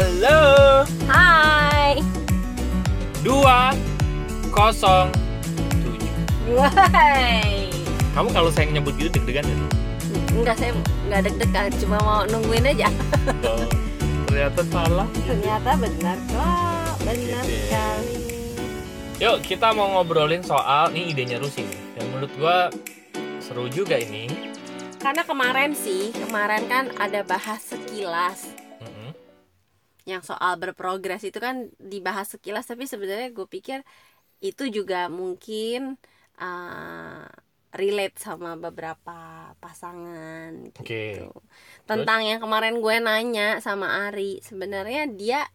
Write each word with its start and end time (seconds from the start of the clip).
Halo. 0.00 0.80
Hai. 1.12 2.00
Dua 3.20 3.76
kosong 4.48 5.12
tujuh. 5.84 6.56
Wahai. 6.56 7.68
Kamu 8.16 8.32
kalau 8.32 8.48
saya 8.48 8.72
nyebut 8.72 8.96
gitu 8.96 9.12
deg-degan 9.12 9.44
ya? 9.44 9.56
Enggak 10.32 10.56
saya 10.56 10.72
nggak 11.04 11.20
deg-degan, 11.28 11.68
cuma 11.84 12.00
mau 12.00 12.24
nungguin 12.32 12.72
aja. 12.72 12.88
Oh, 13.44 13.60
ternyata 14.24 14.64
salah. 14.72 15.04
Ternyata 15.20 15.76
benar 15.76 16.16
kok, 16.32 16.96
benar 17.04 17.44
Gitu 17.44 17.60
sekali. 17.68 18.16
Yuk 19.20 19.44
kita 19.44 19.76
mau 19.76 20.00
ngobrolin 20.00 20.40
soal 20.40 20.96
ini 20.96 21.12
idenya 21.12 21.36
Rusi 21.36 21.60
nih. 21.60 21.80
Dan 22.00 22.08
menurut 22.16 22.32
gua 22.40 22.72
seru 23.36 23.68
juga 23.68 24.00
ini. 24.00 24.32
Karena 24.96 25.28
kemarin 25.28 25.76
sih, 25.76 26.08
kemarin 26.24 26.64
kan 26.72 26.88
ada 26.96 27.20
bahas 27.20 27.60
sekilas. 27.68 28.49
Yang 30.08 30.24
soal 30.24 30.56
berprogres 30.56 31.24
itu 31.24 31.36
kan 31.36 31.68
dibahas 31.76 32.32
sekilas, 32.32 32.68
tapi 32.68 32.84
sebenarnya 32.88 33.32
gue 33.32 33.46
pikir 33.46 33.84
itu 34.40 34.64
juga 34.72 35.12
mungkin 35.12 36.00
uh, 36.40 37.24
relate 37.70 38.18
sama 38.18 38.58
beberapa 38.58 39.52
pasangan 39.62 40.74
gitu. 40.74 41.30
Tentang 41.86 42.20
yang 42.26 42.40
kemarin 42.42 42.82
gue 42.82 42.96
nanya 42.98 43.62
sama 43.62 44.10
Ari, 44.10 44.42
sebenarnya 44.42 45.06
dia 45.12 45.46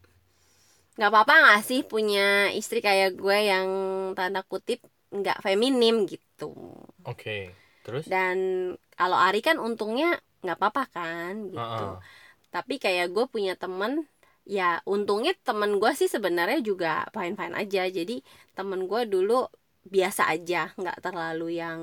nggak 0.96 1.12
apa-apa 1.12 1.34
nggak 1.44 1.64
sih 1.68 1.82
punya 1.84 2.56
istri 2.56 2.80
kayak 2.80 3.20
gue 3.20 3.38
yang 3.52 3.68
tanda 4.16 4.48
kutip 4.48 4.80
nggak 5.12 5.44
feminim 5.44 6.08
gitu. 6.08 6.56
Oke. 7.04 7.52
Terus? 7.84 8.08
Dan 8.08 8.72
kalau 8.96 9.20
Ari 9.20 9.44
kan 9.44 9.60
untungnya 9.60 10.16
nggak 10.40 10.56
apa-apa 10.56 10.84
kan 10.88 11.52
gitu. 11.52 11.60
Heeh. 11.60 12.00
Tapi 12.48 12.80
kayak 12.80 13.12
gue 13.12 13.26
punya 13.28 13.60
temen 13.60 14.08
ya 14.46 14.80
untungnya 14.86 15.34
temen 15.42 15.82
gue 15.82 15.92
sih 15.98 16.10
sebenarnya 16.10 16.62
juga 16.62 17.06
fine 17.12 17.36
fine 17.38 17.56
aja. 17.58 17.84
Jadi 17.90 18.22
temen 18.54 18.86
gue 18.86 19.02
dulu 19.10 19.50
biasa 19.86 20.34
aja, 20.34 20.74
nggak 20.74 20.98
terlalu 21.02 21.62
yang 21.62 21.80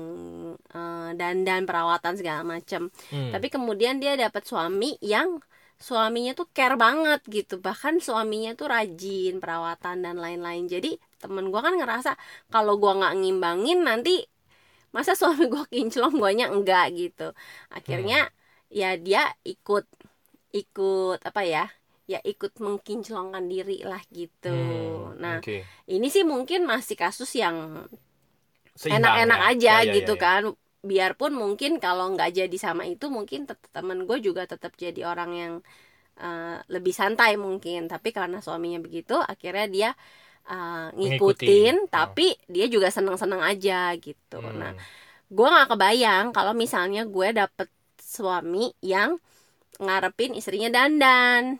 eh, 0.71 1.09
dandan 1.15 1.63
perawatan 1.63 2.15
segala 2.19 2.41
macem. 2.43 2.91
Hmm. 3.11 3.31
Tapi 3.31 3.47
kemudian 3.47 3.99
dia 4.03 4.15
dapat 4.19 4.43
suami 4.43 4.99
yang 4.99 5.39
suaminya 5.79 6.31
tuh 6.35 6.47
care 6.55 6.75
banget 6.79 7.21
gitu. 7.27 7.59
Bahkan 7.59 7.99
suaminya 7.99 8.55
tuh 8.55 8.71
rajin 8.71 9.39
perawatan 9.43 10.03
dan 10.03 10.15
lain-lain. 10.19 10.67
Jadi 10.67 10.95
temen 11.19 11.51
gue 11.51 11.61
kan 11.63 11.75
ngerasa 11.75 12.15
kalau 12.51 12.79
gue 12.79 12.91
nggak 12.91 13.15
ngimbangin 13.19 13.83
nanti 13.87 14.23
masa 14.95 15.15
suami 15.19 15.51
gue 15.51 15.63
kinclong 15.71 16.15
guanya 16.15 16.47
enggak 16.51 16.95
gitu. 16.95 17.35
Akhirnya 17.71 18.31
ya 18.71 18.95
dia 18.99 19.31
ikut 19.43 19.85
ikut 20.55 21.19
apa 21.23 21.41
ya? 21.43 21.65
Ya 22.11 22.19
ikut 22.31 22.51
mengkinclongkan 22.65 23.45
diri 23.53 23.79
lah 23.87 24.01
gitu. 24.11 24.47
Hmm, 24.47 25.15
Nah, 25.23 25.37
oke. 25.37 25.67
ini 25.87 26.07
sih 26.13 26.23
mungkin 26.27 26.67
masih 26.71 26.95
kasus 26.99 27.31
yang 27.43 27.57
enak-enak 28.95 29.39
ya. 29.39 29.43
aja 29.49 29.71
Ya, 29.71 29.79
ya, 29.87 29.93
gitu 29.95 30.13
ya, 30.13 30.13
ya. 30.19 30.23
kan 30.23 30.43
biarpun 30.83 31.31
mungkin 31.31 31.71
kalau 31.79 32.11
nggak 32.13 32.29
jadi 32.43 32.57
sama 32.59 32.83
itu 32.83 33.07
mungkin 33.07 33.47
temen 33.75 34.03
gue 34.07 34.17
juga 34.27 34.43
tetap 34.43 34.75
jadi 34.75 35.01
orang 35.07 35.31
yang 35.41 35.53
eh, 36.21 36.57
lebih 36.73 36.93
santai 37.01 37.31
mungkin 37.45 37.79
tapi 37.91 38.09
karena 38.17 38.39
suaminya 38.45 38.79
begitu 38.85 39.13
akhirnya 39.33 39.67
dia 39.75 39.89
Mengikuti. 41.03 41.45
ngikutin 41.47 41.73
Oh. 41.93 41.93
tapi 41.95 42.35
dia 42.53 42.65
juga 42.73 42.89
seneng-seneng 42.95 43.41
aja 43.43 43.95
gitu 43.99 44.37
Hmm. 44.41 44.57
nah 44.61 44.73
gue 45.31 45.47
nggak 45.53 45.69
kebayang 45.73 46.25
kalau 46.35 46.53
misalnya 46.63 47.01
gue 47.07 47.29
dapet 47.35 47.69
suami 47.99 48.71
yang 48.83 49.17
ngarepin 49.83 50.33
istrinya 50.39 50.69
dandan 50.73 51.59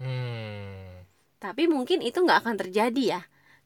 Hmm. 0.00 1.04
tapi 1.44 1.62
mungkin 1.74 1.98
itu 2.08 2.18
nggak 2.24 2.40
akan 2.42 2.56
terjadi 2.62 3.02
ya 3.18 3.20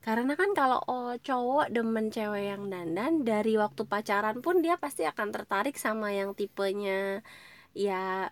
karena 0.07 0.33
kan 0.41 0.51
kalau 0.59 0.79
oh, 0.91 1.15
cowok 1.27 1.67
demen 1.75 2.07
cewek 2.15 2.45
yang 2.53 2.63
dandan 2.73 3.13
dari 3.29 3.55
waktu 3.63 3.83
pacaran 3.93 4.37
pun 4.45 4.57
dia 4.65 4.75
pasti 4.85 5.03
akan 5.07 5.29
tertarik 5.35 5.77
sama 5.85 6.09
yang 6.19 6.31
tipenya 6.39 7.23
ya 7.77 8.29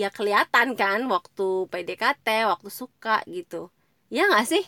ya 0.00 0.08
kelihatan 0.14 0.68
kan 0.78 1.00
waktu 1.14 1.66
PDKT 1.72 2.26
waktu 2.46 2.70
suka 2.70 3.22
gitu 3.26 3.70
ya 4.10 4.22
nggak 4.30 4.46
sih 4.52 4.64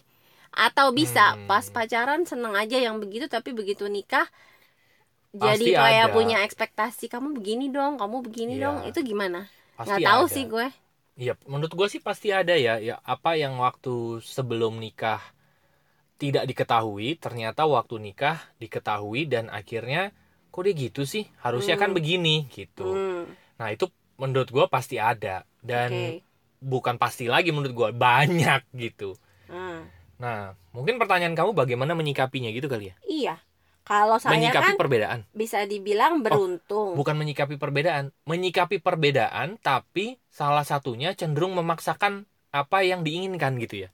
atau 0.52 0.86
bisa 0.94 1.24
Hmm. 1.32 1.46
pas 1.48 1.64
pacaran 1.76 2.22
seneng 2.30 2.54
aja 2.62 2.78
yang 2.86 2.96
begitu 3.02 3.26
tapi 3.30 3.50
begitu 3.56 3.86
nikah 3.88 4.26
Pasti 5.40 5.70
jadi 5.72 5.76
kayak 5.80 6.06
ada. 6.06 6.14
punya 6.14 6.44
ekspektasi 6.46 7.08
kamu 7.12 7.28
begini 7.40 7.72
dong 7.72 7.96
kamu 8.00 8.16
begini 8.26 8.54
Iya. 8.54 8.64
dong 8.64 8.84
itu 8.88 9.00
gimana 9.00 9.48
Pasti 9.76 10.00
nggak 10.00 10.00
tahu 10.06 10.24
ada. 10.24 10.28
sih 10.28 10.44
gue 10.48 10.66
Iya, 11.12 11.36
menurut 11.44 11.72
gue 11.76 11.88
sih 11.92 12.00
pasti 12.00 12.32
ada 12.32 12.56
ya. 12.56 12.80
Ya 12.80 12.96
apa 13.04 13.36
yang 13.36 13.60
waktu 13.60 14.24
sebelum 14.24 14.80
nikah 14.80 15.20
tidak 16.16 16.46
diketahui, 16.46 17.18
ternyata 17.18 17.66
waktu 17.66 17.98
nikah 17.98 18.38
diketahui 18.56 19.26
dan 19.26 19.50
akhirnya 19.50 20.14
kok 20.48 20.62
dia 20.64 20.74
gitu 20.74 21.02
sih? 21.04 21.26
Harusnya 21.42 21.74
kan 21.76 21.90
Hmm. 21.92 21.98
begini 21.98 22.46
gitu. 22.48 22.86
Hmm, 22.86 23.24
Nah 23.58 23.68
itu 23.70 23.90
menurut 24.16 24.48
gue 24.48 24.64
pasti 24.70 24.96
ada 24.96 25.42
dan 25.60 25.90
oke. 25.90 26.22
bukan 26.62 26.94
pasti 26.96 27.26
lagi 27.26 27.50
menurut 27.50 27.74
gue 27.74 27.88
banyak 27.92 28.62
gitu. 28.74 29.18
Hmm. 29.50 29.84
Nah 30.16 30.54
mungkin 30.70 30.96
pertanyaan 30.96 31.34
kamu 31.34 31.52
bagaimana 31.52 31.92
menyikapinya 31.92 32.48
gitu 32.54 32.70
kali 32.70 32.90
ya? 32.90 32.94
Iya. 33.04 33.34
Kalau 33.82 34.16
saya 34.22 34.38
menyikapi 34.38 34.72
kan 34.72 34.78
perbedaan, 34.78 35.20
bisa 35.34 35.66
dibilang 35.66 36.22
beruntung. 36.22 36.94
bukan 36.94 37.18
menyikapi 37.18 37.58
perbedaan, 37.58 38.14
menyikapi 38.24 38.78
perbedaan 38.78 39.58
tapi 39.58 40.22
salah 40.30 40.62
satunya 40.62 41.12
cenderung 41.18 41.58
memaksakan 41.58 42.24
apa 42.54 42.86
yang 42.86 43.02
diinginkan 43.02 43.58
gitu 43.58 43.86
ya. 43.86 43.90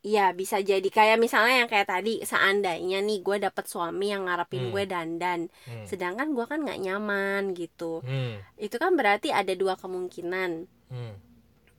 Iya, 0.00 0.32
bisa 0.32 0.56
jadi 0.64 0.88
kayak 0.88 1.20
misalnya 1.20 1.60
yang 1.60 1.68
kayak 1.68 1.92
tadi 1.92 2.24
seandainya 2.24 3.04
nih 3.04 3.20
gue 3.20 3.36
dapet 3.36 3.68
suami 3.68 4.08
yang 4.08 4.24
Hmm. 4.24 4.32
ngarepin 4.32 4.72
gue 4.72 4.84
dandan, 4.88 5.40
Hmm. 5.68 5.84
sedangkan 5.84 6.32
gue 6.32 6.44
kan 6.48 6.64
nggak 6.64 6.80
nyaman 6.80 7.52
gitu. 7.52 8.00
Hmm. 8.00 8.40
Itu 8.56 8.80
kan 8.80 8.96
berarti 8.96 9.28
ada 9.28 9.52
dua 9.52 9.76
kemungkinan. 9.76 10.50
Hmm. 10.88 11.14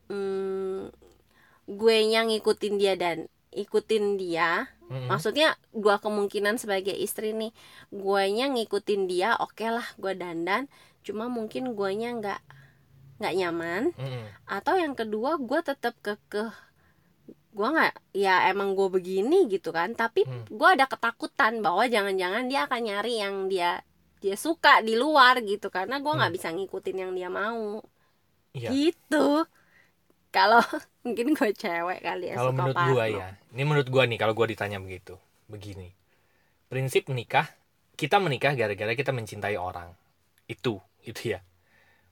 Hmm, 0.05 0.93
gue 1.65 1.97
yang 2.13 2.29
ngikutin 2.29 2.75
dia 2.77 2.93
dan 2.93 3.25
ikutin 3.49 4.21
dia. 4.21 4.69
Mm-mm. 4.91 5.07
Maksudnya 5.07 5.55
dua 5.71 5.95
kemungkinan 6.03 6.59
sebagai 6.59 6.91
istri 6.93 7.31
nih. 7.31 7.51
Guanya 7.89 8.51
ngikutin 8.51 9.01
dia, 9.07 9.39
oke 9.39 9.63
lah 9.63 9.87
gue 9.95 10.13
dandan. 10.13 10.67
Cuma 11.05 11.31
mungkin 11.31 11.71
guanya 11.73 12.11
nggak 12.19 12.39
nggak 13.23 13.33
nyaman. 13.39 13.83
Mm-mm. 13.95 14.25
atau 14.49 14.75
yang 14.75 14.93
kedua 14.99 15.37
gue 15.39 15.59
tetap 15.63 15.93
kekeh 16.01 16.51
gue 17.51 17.67
nggak 17.67 17.93
ya 18.15 18.47
emang 18.47 18.79
gue 18.79 18.87
begini 18.87 19.45
gitu 19.51 19.75
kan 19.75 19.91
tapi 19.91 20.23
Hmm. 20.23 20.47
gue 20.47 20.69
ada 20.71 20.87
ketakutan 20.87 21.59
bahwa 21.59 21.83
jangan-jangan 21.83 22.47
dia 22.47 22.63
akan 22.63 22.81
nyari 22.87 23.13
yang 23.19 23.35
dia 23.51 23.83
dia 24.23 24.35
suka 24.39 24.79
di 24.79 24.95
luar 24.95 25.43
gitu 25.43 25.67
karena 25.67 25.99
gue 25.99 26.11
nggak 26.15 26.31
Hmm. 26.31 26.37
bisa 26.39 26.47
ngikutin 26.55 26.97
yang 27.03 27.11
dia 27.11 27.27
mau 27.27 27.83
Iya. 28.55 28.69
gitu 28.71 29.43
kalau 30.35 30.61
mungkin 31.05 31.27
gue 31.37 31.49
cewek 31.61 31.99
kali 32.07 32.23
ya 32.31 32.37
Kalau 32.37 32.51
menurut 32.55 32.79
gua 32.79 33.05
ya, 33.11 33.27
ini 33.51 33.63
menurut 33.67 33.89
gua 33.91 34.03
nih 34.07 34.15
kalau 34.21 34.31
gua 34.37 34.47
ditanya 34.47 34.79
begitu, 34.79 35.19
begini. 35.51 35.91
Prinsip 36.71 37.07
menikah, 37.11 37.47
kita 37.99 38.17
menikah 38.23 38.53
gara-gara 38.59 38.93
kita 38.95 39.11
mencintai 39.15 39.57
orang. 39.59 39.91
Itu, 40.47 40.79
itu 41.09 41.35
ya. 41.37 41.39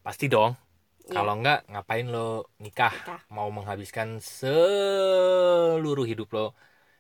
Pasti 0.06 0.28
dong. 0.32 0.56
Iya. 1.10 1.16
Kalau 1.16 1.34
enggak 1.40 1.68
ngapain 1.72 2.08
lo 2.10 2.50
nikah? 2.64 2.94
Nikah. 2.94 3.22
Mau 3.32 3.50
menghabiskan 3.54 4.20
seluruh 4.22 6.06
hidup 6.08 6.30
lo 6.38 6.46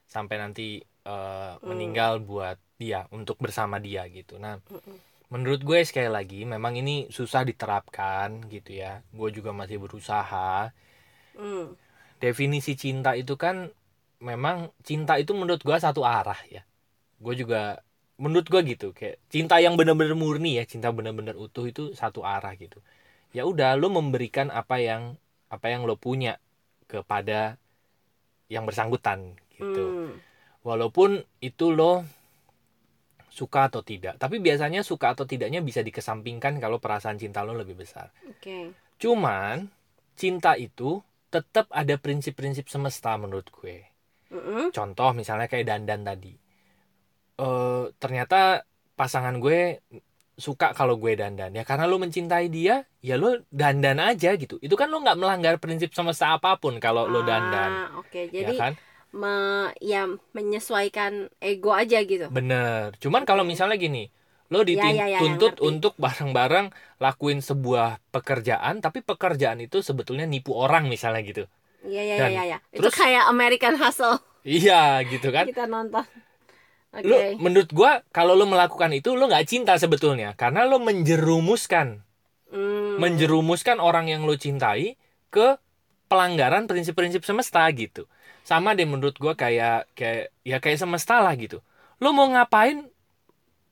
sampai 0.09 0.35
nanti 0.43 0.67
eh, 0.83 1.53
Hmm. 1.61 1.69
meninggal 1.69 2.13
buat 2.23 2.57
dia, 2.81 3.07
untuk 3.13 3.37
bersama 3.43 3.77
dia 3.81 4.03
gitu. 4.11 4.39
Nah, 4.41 4.59
Mm-mm. 4.71 4.99
menurut 5.33 5.61
gue 5.65 5.79
sekali 5.89 6.09
lagi 6.09 6.41
memang 6.53 6.73
ini 6.81 6.95
susah 7.17 7.41
diterapkan 7.49 8.29
gitu 8.53 8.71
ya. 8.83 9.01
Gue 9.13 9.29
juga 9.37 9.51
masih 9.55 9.77
berusaha 9.83 10.71
Hmm. 11.37 11.77
definisi 12.19 12.75
cinta 12.75 13.15
itu 13.15 13.39
kan 13.39 13.71
memang 14.19 14.75
cinta 14.83 15.15
itu 15.15 15.31
menurut 15.31 15.63
gua 15.63 15.79
satu 15.79 16.03
arah 16.03 16.37
ya. 16.51 16.67
Gue 17.19 17.35
juga 17.39 17.79
menurut 18.19 18.51
gua 18.51 18.59
gitu 18.67 18.91
kayak 18.91 19.23
cinta 19.31 19.63
yang 19.63 19.79
benar-benar 19.79 20.15
murni 20.19 20.59
ya 20.59 20.67
cinta 20.67 20.91
benar-benar 20.91 21.39
utuh 21.39 21.67
itu 21.71 21.95
satu 21.95 22.27
arah 22.27 22.51
gitu. 22.59 22.83
Ya 23.31 23.47
udah 23.47 23.79
lo 23.79 23.87
memberikan 23.87 24.51
apa 24.51 24.83
yang 24.83 25.15
apa 25.47 25.71
yang 25.71 25.87
lo 25.87 25.95
punya 25.95 26.37
kepada 26.91 27.55
yang 28.49 28.65
bersangkutan 28.65 29.37
gitu. 29.55 29.85
Hmm. 29.85 30.13
walaupun 30.65 31.23
itu 31.39 31.71
lo 31.71 32.03
suka 33.29 33.71
atau 33.71 33.85
tidak 33.85 34.19
tapi 34.19 34.41
biasanya 34.41 34.83
suka 34.83 35.15
atau 35.15 35.23
tidaknya 35.23 35.63
bisa 35.63 35.79
dikesampingkan 35.85 36.59
kalau 36.59 36.81
perasaan 36.81 37.15
cinta 37.15 37.45
lo 37.45 37.55
lebih 37.55 37.77
besar. 37.77 38.11
Oke. 38.27 38.73
Cuman 38.99 39.71
cinta 40.19 40.59
itu 40.59 40.99
tetap 41.33 41.65
ada 41.81 41.95
prinsip-prinsip 42.03 42.65
semesta 42.73 43.11
menurut 43.23 43.47
gue. 43.57 43.77
Mm-mm. 44.33 44.69
Contoh 44.75 45.09
misalnya 45.19 45.47
kayak 45.51 45.65
dandan 45.69 46.01
tadi. 46.09 46.33
Eh 47.39 47.83
ternyata 48.01 48.67
pasangan 48.99 49.39
gue 49.39 49.79
suka 50.39 50.71
kalau 50.75 50.95
gue 50.99 51.13
dandan 51.19 51.51
ya 51.55 51.63
karena 51.67 51.83
lo 51.87 51.99
mencintai 51.99 52.47
dia 52.47 52.83
ya 53.03 53.15
lo 53.19 53.43
dandan 53.51 53.99
aja 53.99 54.35
gitu 54.39 54.55
itu 54.63 54.75
kan 54.79 54.87
lo 54.91 55.03
nggak 55.03 55.19
melanggar 55.19 55.55
prinsip 55.63 55.91
semesta 55.91 56.35
apa 56.35 56.55
pun 56.63 56.79
kalau 56.79 57.07
lo 57.11 57.19
dandan 57.27 57.71
Ah, 57.91 57.99
oke 57.99 58.31
ya 58.39 58.47
jadi 58.47 58.55
kan 58.55 58.73
me- 59.11 59.75
ya 59.83 60.07
menyesuaikan 60.35 61.27
ego 61.43 61.71
aja 61.75 61.99
gitu 62.03 62.27
bener 62.31 62.95
cuman 63.03 63.23
kalau 63.27 63.43
Oke. 63.43 63.51
misalnya 63.51 63.75
gini 63.75 64.07
lo 64.49 64.65
dituntut 64.65 64.97
ya, 64.97 65.05
ya, 65.07 65.19
ngerti. 65.21 65.61
untuk 65.61 65.93
bareng-bareng 65.95 66.73
lakuin 66.97 67.39
sebuah 67.39 68.01
pekerjaan 68.09 68.81
tapi 68.81 68.99
pekerjaan 68.99 69.61
itu 69.61 69.79
sebetulnya 69.79 70.25
nipu 70.25 70.51
orang 70.51 70.85
misalnya 70.85 71.21
gitu 71.21 71.45
Iya 71.79 72.01
iya 72.03 72.15
iya 72.27 72.43
iya. 72.43 72.57
Itu 72.69 72.83
terus- 72.83 72.97
kayak 72.97 73.23
American 73.25 73.77
Hustle 73.77 74.19
iya 74.41 74.99
gitu 75.05 75.29
kan 75.29 75.45
kita 75.45 75.63
nonton. 75.63 76.03
Oke. 76.89 77.05
lo 77.05 77.15
menurut 77.37 77.69
gua 77.69 78.01
kalau 78.09 78.33
lo 78.33 78.43
melakukan 78.43 78.89
itu 78.91 79.13
lo 79.13 79.29
nggak 79.29 79.45
cinta 79.45 79.77
sebetulnya 79.77 80.33
karena 80.33 80.65
lo 80.65 80.81
menjerumuskan 80.81 82.01
Hmm. 82.49 82.97
menjerumuskan 82.97 83.77
orang 83.77 84.09
yang 84.09 84.25
lo 84.25 84.33
cintai 84.33 84.97
ke 85.29 85.61
pelanggaran 86.09 86.65
prinsip-prinsip 86.65 87.21
semesta 87.21 87.61
gitu 87.69 88.09
sama 88.41 88.73
deh 88.73 88.89
menurut 88.89 89.13
gua 89.15 89.37
kayak 89.37 89.85
kayak 89.93 90.33
ya 90.41 90.57
kayak 90.57 90.81
semesta 90.81 91.21
lah 91.21 91.37
gitu 91.37 91.61
lo 91.95 92.09
mau 92.09 92.25
ngapain 92.25 92.88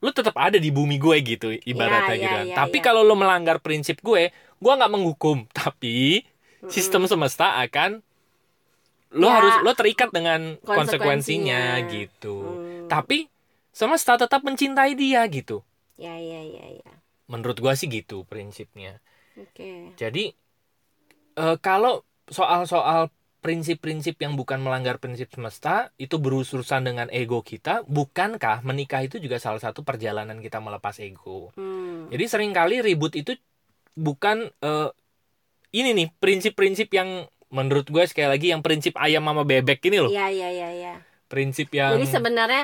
lo 0.07 0.15
tetap 0.15 0.39
ada 0.39 0.56
di 0.56 0.71
bumi 0.71 0.95
gue 0.95 1.18
gitu 1.21 1.51
ibaratnya 1.51 2.15
Iya, 2.15 2.24
gitu 2.24 2.38
iya, 2.48 2.56
tapi 2.56 2.80
iya. 2.80 2.86
kalau 2.88 3.04
lo 3.04 3.13
melanggar 3.13 3.59
prinsip 3.59 4.00
gue 4.00 4.31
gua 4.57 4.80
nggak 4.80 4.89
menghukum 4.89 5.44
tapi 5.59 6.24
sistem 6.65 7.04
semesta 7.06 7.59
akan 7.59 8.00
lo 9.09 9.27
Ya, 9.27 9.36
harus 9.39 9.56
lo 9.62 9.71
terikat 9.71 10.12
dengan 10.12 10.56
konsekuensinya. 10.63 10.71
konsekuensinya 10.71 11.62
gitu 11.92 12.36
Hmm. 12.39 12.88
tapi 12.88 13.27
semesta 13.69 14.15
tetap 14.15 14.42
mencintai 14.42 14.95
dia 14.95 15.27
gitu 15.27 15.59
Ya 15.98 16.15
ya 16.15 16.39
ya 16.39 16.65
ya. 16.80 16.92
menurut 17.27 17.59
gua 17.59 17.75
sih 17.75 17.88
gitu 17.88 18.24
prinsipnya 18.24 19.04
Oke. 19.36 19.92
jadi 19.95 20.31
eh, 21.36 21.57
kalau 21.59 22.01
soal-soal 22.27 23.12
prinsip-prinsip 23.39 24.17
yang 24.19 24.33
bukan 24.35 24.59
melanggar 24.59 24.97
prinsip 24.97 25.29
semesta 25.31 25.93
itu 26.01 26.17
berurusan 26.17 26.83
dengan 26.83 27.07
ego 27.13 27.45
kita 27.45 27.85
bukankah 27.87 28.65
menikah 28.65 29.05
itu 29.05 29.21
juga 29.21 29.37
salah 29.37 29.61
satu 29.61 29.85
perjalanan 29.85 30.41
kita 30.41 30.57
melepas 30.59 30.97
ego 30.99 31.53
Hmm. 31.55 32.09
jadi 32.11 32.25
sering 32.27 32.51
kali 32.51 32.81
ribut 32.81 33.13
itu 33.15 33.37
bukan 33.95 34.49
eh, 34.61 34.89
ini 35.73 35.89
nih 35.93 36.07
prinsip-prinsip 36.17 36.89
yang 36.93 37.27
menurut 37.47 37.87
gue 37.87 38.03
sekali 38.03 38.27
lagi 38.27 38.47
yang 38.51 38.59
prinsip 38.59 38.97
ayam 38.99 39.23
sama 39.23 39.47
bebek 39.47 39.79
ini 39.87 39.97
loh 40.03 40.11
Iya 40.11 40.27
iya 40.33 40.49
iya 40.51 40.69
ya. 40.75 40.95
prinsip 41.31 41.71
yang 41.71 41.95
Jadi 41.99 42.07
sebenarnya 42.11 42.63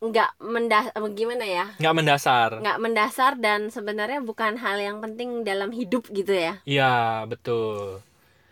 nggak 0.00 0.30
mendas 0.40 0.86
gimana 1.12 1.44
ya? 1.44 1.64
nggak 1.76 1.94
mendasar 1.96 2.50
Nggak 2.60 2.78
mendasar 2.80 3.32
dan 3.40 3.68
sebenarnya 3.68 4.20
bukan 4.24 4.56
hal 4.60 4.76
yang 4.80 4.98
penting 5.04 5.44
dalam 5.44 5.72
hidup 5.72 6.08
gitu 6.12 6.32
ya. 6.32 6.60
iya 6.64 7.24
betul 7.28 8.00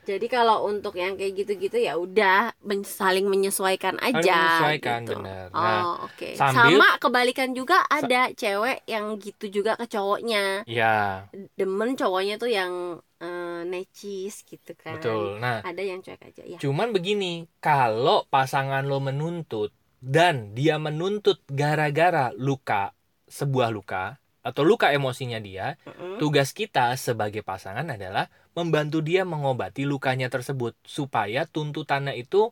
Jadi 0.08 0.26
kalau 0.26 0.64
untuk 0.64 0.96
yang 0.96 1.14
kayak 1.14 1.36
gitu-gitu 1.36 1.76
ya 1.76 1.94
udah 1.94 2.56
men- 2.64 2.80
saling 2.80 3.28
menyesuaikan 3.28 4.00
aja. 4.00 4.16
menyesuaikan, 4.16 5.00
gitu. 5.04 5.20
bener. 5.20 5.44
Oh 5.52 5.60
Nah, 5.60 5.82
oke. 6.02 6.28
sambil- 6.32 6.80
Sama 6.80 6.88
kebalikan 6.96 7.52
juga 7.52 7.84
ada 7.84 8.32
cewek 8.32 8.88
yang 8.88 9.20
gitu 9.20 9.52
juga 9.52 9.76
ke 9.76 9.84
cowoknya. 9.84 10.64
ya 10.64 11.28
Demen 11.54 11.92
cowoknya 11.92 12.34
tuh 12.36 12.48
yang 12.48 12.72
eh, 13.18 13.60
necis 13.66 14.46
gitu 14.46 14.72
kan. 14.72 14.96
betul 14.96 15.36
nah 15.36 15.58
Ada 15.60 15.82
yang 15.82 15.98
cuek 16.00 16.22
aja 16.22 16.42
ya. 16.46 16.54
Cuman 16.56 16.94
begini, 16.94 17.50
kalau 17.58 18.24
pasangan 18.26 18.86
lo 18.86 18.96
menuntut 18.98 19.74
dan 19.98 20.54
dia 20.54 20.78
menuntut 20.78 21.42
gara-gara 21.50 22.30
luka, 22.32 22.94
sebuah 23.26 23.68
luka 23.68 24.16
atau 24.40 24.62
luka 24.62 24.94
emosinya 24.94 25.42
dia, 25.42 25.74
Mm-mm. 25.82 26.16
tugas 26.16 26.54
kita 26.54 26.94
sebagai 26.94 27.42
pasangan 27.42 27.84
adalah 27.84 28.30
membantu 28.58 28.98
dia 28.98 29.22
mengobati 29.22 29.86
lukanya 29.86 30.26
tersebut 30.26 30.74
supaya 30.82 31.46
tuntutannya 31.46 32.18
itu 32.18 32.50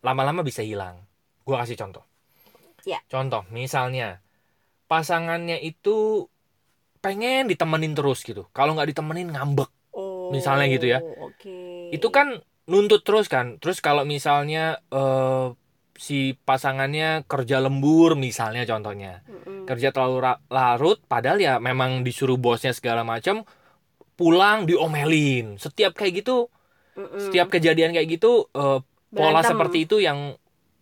lama-lama 0.00 0.40
bisa 0.40 0.64
hilang. 0.64 1.04
Gua 1.44 1.60
kasih 1.60 1.76
contoh. 1.76 2.04
Ya. 2.88 3.04
Contoh, 3.12 3.44
misalnya 3.52 4.24
pasangannya 4.88 5.58
itu 5.60 6.26
pengen 7.04 7.46
ditemenin 7.52 7.92
terus 7.92 8.24
gitu. 8.24 8.48
Kalau 8.56 8.72
nggak 8.74 8.96
ditemenin 8.96 9.28
ngambek. 9.34 9.68
Oh, 9.96 10.28
misalnya 10.32 10.66
gitu 10.68 10.86
ya. 10.88 11.00
Oke. 11.00 11.88
itu 11.94 12.08
kan 12.10 12.42
nuntut 12.66 13.06
terus 13.06 13.30
kan 13.30 13.62
terus 13.62 13.78
kalau 13.78 14.02
misalnya 14.02 14.82
eh, 14.90 15.46
si 15.96 16.34
pasangannya 16.34 17.24
kerja 17.24 17.62
lembur 17.62 18.18
misalnya 18.18 18.66
contohnya 18.68 19.22
Mm-mm. 19.24 19.64
kerja 19.64 19.94
terlalu 19.94 20.36
larut 20.50 20.98
padahal 21.06 21.38
ya 21.40 21.54
memang 21.62 22.02
disuruh 22.04 22.36
bosnya 22.36 22.74
segala 22.76 23.06
macam 23.06 23.46
pulang 24.16 24.64
diomelin 24.64 25.56
setiap 25.56 25.92
kayak 25.92 26.24
gitu 26.24 26.48
Mm-mm. 26.96 27.20
setiap 27.20 27.48
kejadian 27.48 27.92
kayak 27.92 28.08
gitu 28.10 28.48
eh, 28.50 28.80
pola 29.12 29.40
Berantem. 29.40 29.50
seperti 29.52 29.78
itu 29.84 29.96
yang 30.00 30.34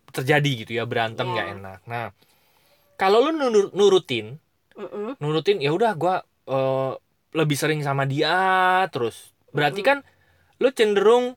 terjadi 0.09 0.51
gitu 0.63 0.71
ya 0.73 0.87
berantem 0.87 1.27
nggak 1.27 1.47
enak 1.53 1.79
nah 1.83 2.15
kalau 2.95 3.19
lu 3.21 3.35
nur- 3.35 3.71
nurutin 3.71 4.39
Mm-mm. 4.73 5.19
nurutin 5.19 5.59
ya 5.59 5.71
udah 5.71 5.91
gua 5.93 6.15
eh, 6.47 6.91
lebih 7.35 7.59
sering 7.59 7.83
sama 7.83 8.07
dia 8.07 8.35
terus 8.89 9.35
berarti 9.51 9.83
kan 9.83 9.99
lu 10.57 10.71
cenderung 10.71 11.35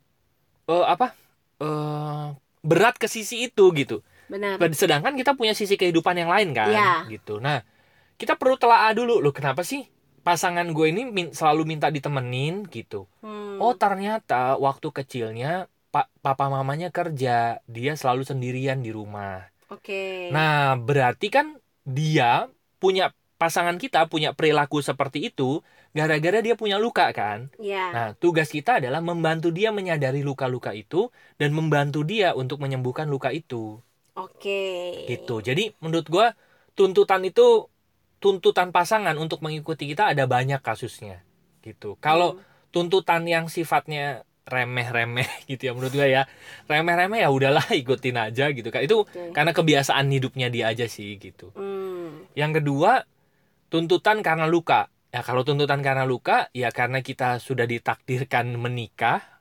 eh, 0.64 0.84
apa 0.86 1.10
eh, 1.58 2.26
berat 2.62 2.94
ke 2.94 3.06
sisi 3.06 3.42
itu 3.44 3.74
gitu 3.74 4.02
Benar. 4.28 4.60
sedangkan 4.70 5.16
kita 5.16 5.32
punya 5.34 5.56
sisi 5.56 5.74
kehidupan 5.74 6.14
yang 6.14 6.30
lain 6.30 6.54
kan 6.54 6.70
Iya. 6.70 6.92
gitu 7.10 7.42
nah 7.42 7.66
kita 8.14 8.34
perlu 8.34 8.54
telaah 8.54 8.92
dulu 8.92 9.18
lo 9.18 9.30
kenapa 9.30 9.62
sih 9.62 9.82
pasangan 10.28 10.68
gue 10.76 10.86
ini 10.92 11.08
min- 11.08 11.32
selalu 11.32 11.64
minta 11.64 11.88
ditemenin 11.88 12.68
gitu 12.68 13.08
Hmm. 13.24 13.56
oh 13.64 13.72
ternyata 13.72 14.60
waktu 14.60 14.92
kecilnya 14.92 15.72
pa- 15.88 16.12
papa 16.20 16.52
mamanya 16.52 16.92
kerja 16.92 17.64
dia 17.64 17.92
selalu 17.96 18.28
sendirian 18.28 18.84
di 18.84 18.92
rumah 18.92 19.48
Oke. 19.68 20.32
Nah, 20.32 20.80
berarti 20.80 21.28
kan 21.28 21.60
dia 21.84 22.48
punya 22.80 23.12
pasangan 23.36 23.76
kita 23.76 24.08
punya 24.08 24.32
perilaku 24.32 24.80
seperti 24.80 25.28
itu 25.28 25.60
gara-gara 25.92 26.40
dia 26.40 26.56
punya 26.56 26.80
luka 26.80 27.12
kan. 27.12 27.52
Ya. 27.60 27.92
Nah, 27.92 28.08
tugas 28.16 28.48
kita 28.48 28.80
adalah 28.80 29.04
membantu 29.04 29.52
dia 29.52 29.68
menyadari 29.68 30.24
luka-luka 30.24 30.72
itu 30.72 31.12
dan 31.36 31.52
membantu 31.52 32.00
dia 32.00 32.32
untuk 32.32 32.64
menyembuhkan 32.64 33.12
luka 33.12 33.28
itu. 33.28 33.76
Oke. 34.16 35.04
Gitu. 35.04 35.44
Jadi 35.44 35.76
menurut 35.84 36.08
gua 36.08 36.32
tuntutan 36.72 37.20
itu 37.28 37.68
tuntutan 38.18 38.70
pasangan 38.70 39.14
untuk 39.16 39.40
mengikuti 39.40 39.86
kita 39.90 40.10
ada 40.10 40.26
banyak 40.26 40.58
kasusnya. 40.60 41.22
Gitu. 41.62 41.98
Kalau 41.98 42.38
Hmm. 42.38 42.42
tuntutan 42.70 43.22
yang 43.24 43.46
sifatnya 43.46 44.22
remeh-remeh 44.48 45.28
gitu 45.50 45.68
ya 45.68 45.72
menurut 45.76 45.92
gua 45.92 46.08
ya. 46.08 46.22
Remeh-remeh 46.66 47.20
ya 47.22 47.30
udahlah 47.30 47.66
ikutin 47.82 48.16
aja 48.18 48.50
gitu 48.50 48.68
kan. 48.68 48.80
Itu 48.82 49.04
Oke. 49.04 49.32
karena 49.32 49.52
kebiasaan 49.52 50.08
hidupnya 50.08 50.48
dia 50.48 50.70
aja 50.72 50.86
sih 50.86 51.16
gitu. 51.16 51.52
Hmm. 51.54 52.26
Yang 52.34 52.62
kedua, 52.62 53.04
tuntutan 53.68 54.20
karena 54.24 54.48
luka. 54.48 54.88
Ya 55.08 55.24
kalau 55.24 55.40
tuntutan 55.40 55.80
karena 55.80 56.04
luka, 56.04 56.52
ya 56.52 56.68
karena 56.68 57.00
kita 57.00 57.40
sudah 57.40 57.64
ditakdirkan 57.64 58.52
menikah 58.60 59.40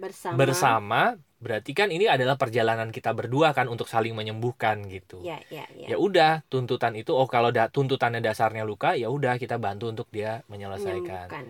Bersama. 0.00 0.36
bersama, 0.40 1.00
berarti 1.42 1.74
kan 1.74 1.90
ini 1.90 2.06
adalah 2.06 2.38
perjalanan 2.38 2.94
kita 2.94 3.10
berdua 3.10 3.50
kan 3.50 3.66
untuk 3.66 3.90
saling 3.90 4.14
menyembuhkan 4.14 4.86
gitu. 4.86 5.18
Ya, 5.26 5.42
ya, 5.50 5.66
ya. 5.74 5.92
Ya 5.92 5.96
udah, 5.98 6.46
tuntutan 6.46 6.94
itu 6.94 7.10
oh 7.10 7.26
kalau 7.26 7.50
da, 7.50 7.66
tuntutannya 7.66 8.22
dasarnya 8.22 8.62
luka, 8.62 8.94
ya 8.94 9.10
udah 9.10 9.34
kita 9.36 9.58
bantu 9.58 9.90
untuk 9.90 10.06
dia 10.14 10.46
menyelesaikan. 10.46 11.26
Menyembuhkan. 11.28 11.44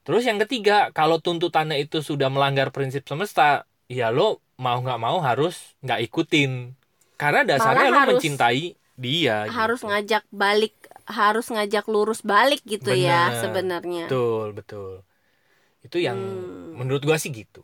Terus 0.00 0.24
yang 0.24 0.40
ketiga, 0.40 0.88
kalau 0.96 1.20
tuntutannya 1.20 1.76
itu 1.76 2.00
sudah 2.00 2.32
melanggar 2.32 2.72
prinsip 2.72 3.04
semesta, 3.04 3.68
ya 3.86 4.08
lo 4.08 4.40
mau 4.56 4.80
nggak 4.80 4.96
mau 4.96 5.20
harus 5.20 5.76
nggak 5.84 6.00
ikutin. 6.08 6.72
Karena 7.20 7.44
dasarnya 7.44 7.92
Malah 7.92 7.92
lo 7.92 8.00
harus- 8.00 8.10
mencintai 8.16 8.64
dia. 8.96 9.44
Harus 9.52 9.84
gitu. 9.84 9.92
ngajak 9.92 10.24
balik, 10.32 10.72
harus 11.04 11.46
ngajak 11.52 11.84
lurus 11.92 12.24
balik 12.24 12.64
gitu 12.64 12.96
ya 12.96 13.28
Benar. 13.28 13.40
sebenarnya. 13.44 14.04
Betul, 14.08 14.46
betul. 14.56 14.92
Itu 15.84 16.00
yang 16.00 16.16
Hmm. 16.16 16.80
menurut 16.80 17.04
gua 17.04 17.20
sih 17.20 17.28
gitu. 17.28 17.60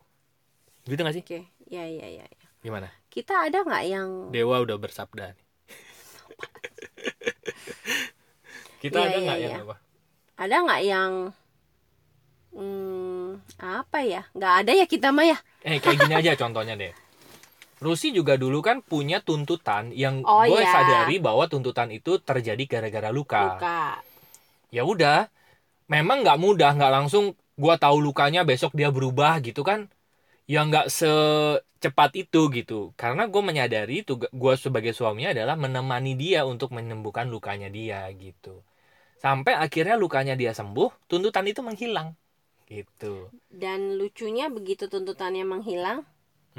Gitu 0.87 1.00
gak 1.02 1.14
sih? 1.14 1.23
Oke. 1.23 1.38
Ya, 1.66 1.85
ya, 1.87 2.07
ya. 2.07 2.25
ya. 2.25 2.47
Gimana? 2.62 2.90
Kita 3.11 3.47
ada 3.47 3.62
nggak 3.62 3.85
yang 3.87 4.09
Dewa 4.31 4.62
udah 4.62 4.76
bersabda 4.78 5.35
nih. 5.35 5.47
Kita 8.83 8.99
Iya, 9.02 9.07
ada 9.09 9.19
iya, 9.19 9.25
nggak 9.25 9.38
iya. 9.38 9.49
yang 9.50 9.62
apa? 9.66 9.76
ada 10.37 10.57
nggak 10.62 10.83
yang 10.85 11.12
hmm, 12.52 13.28
apa 13.59 13.99
ya? 14.05 14.23
Nggak 14.37 14.55
ada 14.62 14.73
ya 14.76 14.87
kita 14.87 15.09
mah 15.11 15.26
ya. 15.26 15.38
Eh 15.64 15.81
kayak 15.83 16.07
gini 16.07 16.14
aja 16.14 16.33
contohnya 16.38 16.75
deh. 16.76 16.93
Rusi 17.76 18.09
juga 18.09 18.40
dulu 18.40 18.64
kan 18.64 18.81
punya 18.81 19.21
tuntutan 19.21 19.93
yang 19.93 20.25
Oh, 20.25 20.40
gue 20.49 20.64
iya. 20.64 20.71
sadari 20.73 21.21
bahwa 21.21 21.45
tuntutan 21.45 21.93
itu 21.93 22.16
terjadi 22.21 22.64
gara-gara 22.64 23.12
luka. 23.12 23.61
Luka. 23.61 24.00
Ya 24.73 24.83
udah, 24.85 25.28
memang 25.88 26.25
nggak 26.25 26.40
mudah, 26.40 26.73
nggak 26.76 26.93
langsung 26.93 27.37
gua 27.57 27.76
tahu 27.81 28.00
lukanya 28.00 28.45
besok 28.49 28.73
dia 28.76 28.88
berubah 28.93 29.40
gitu 29.45 29.61
kan. 29.64 29.88
Ya 30.53 30.59
nggak 30.69 30.87
secepat 30.99 32.11
itu 32.23 32.38
gitu. 32.57 32.75
Karena 33.00 33.23
gue 33.33 33.43
menyadari 33.49 33.95
tuh 34.09 34.17
gue 34.43 34.55
sebagai 34.65 34.93
suaminya 34.99 35.31
adalah 35.35 35.57
menemani 35.65 36.12
dia 36.23 36.41
untuk 36.53 36.71
menyembuhkan 36.76 37.26
lukanya 37.35 37.69
dia 37.79 38.00
gitu. 38.25 38.62
sampai 39.25 39.55
akhirnya 39.65 39.97
lukanya 40.05 40.35
dia 40.41 40.53
sembuh 40.61 40.91
tuntutan 41.11 41.47
itu 41.50 41.61
menghilang 41.69 42.09
gitu. 42.71 43.07
Dan 43.50 43.99
lucunya 43.99 44.47
begitu 44.53 44.87
tuntutannya 44.93 45.45
menghilang 45.53 45.99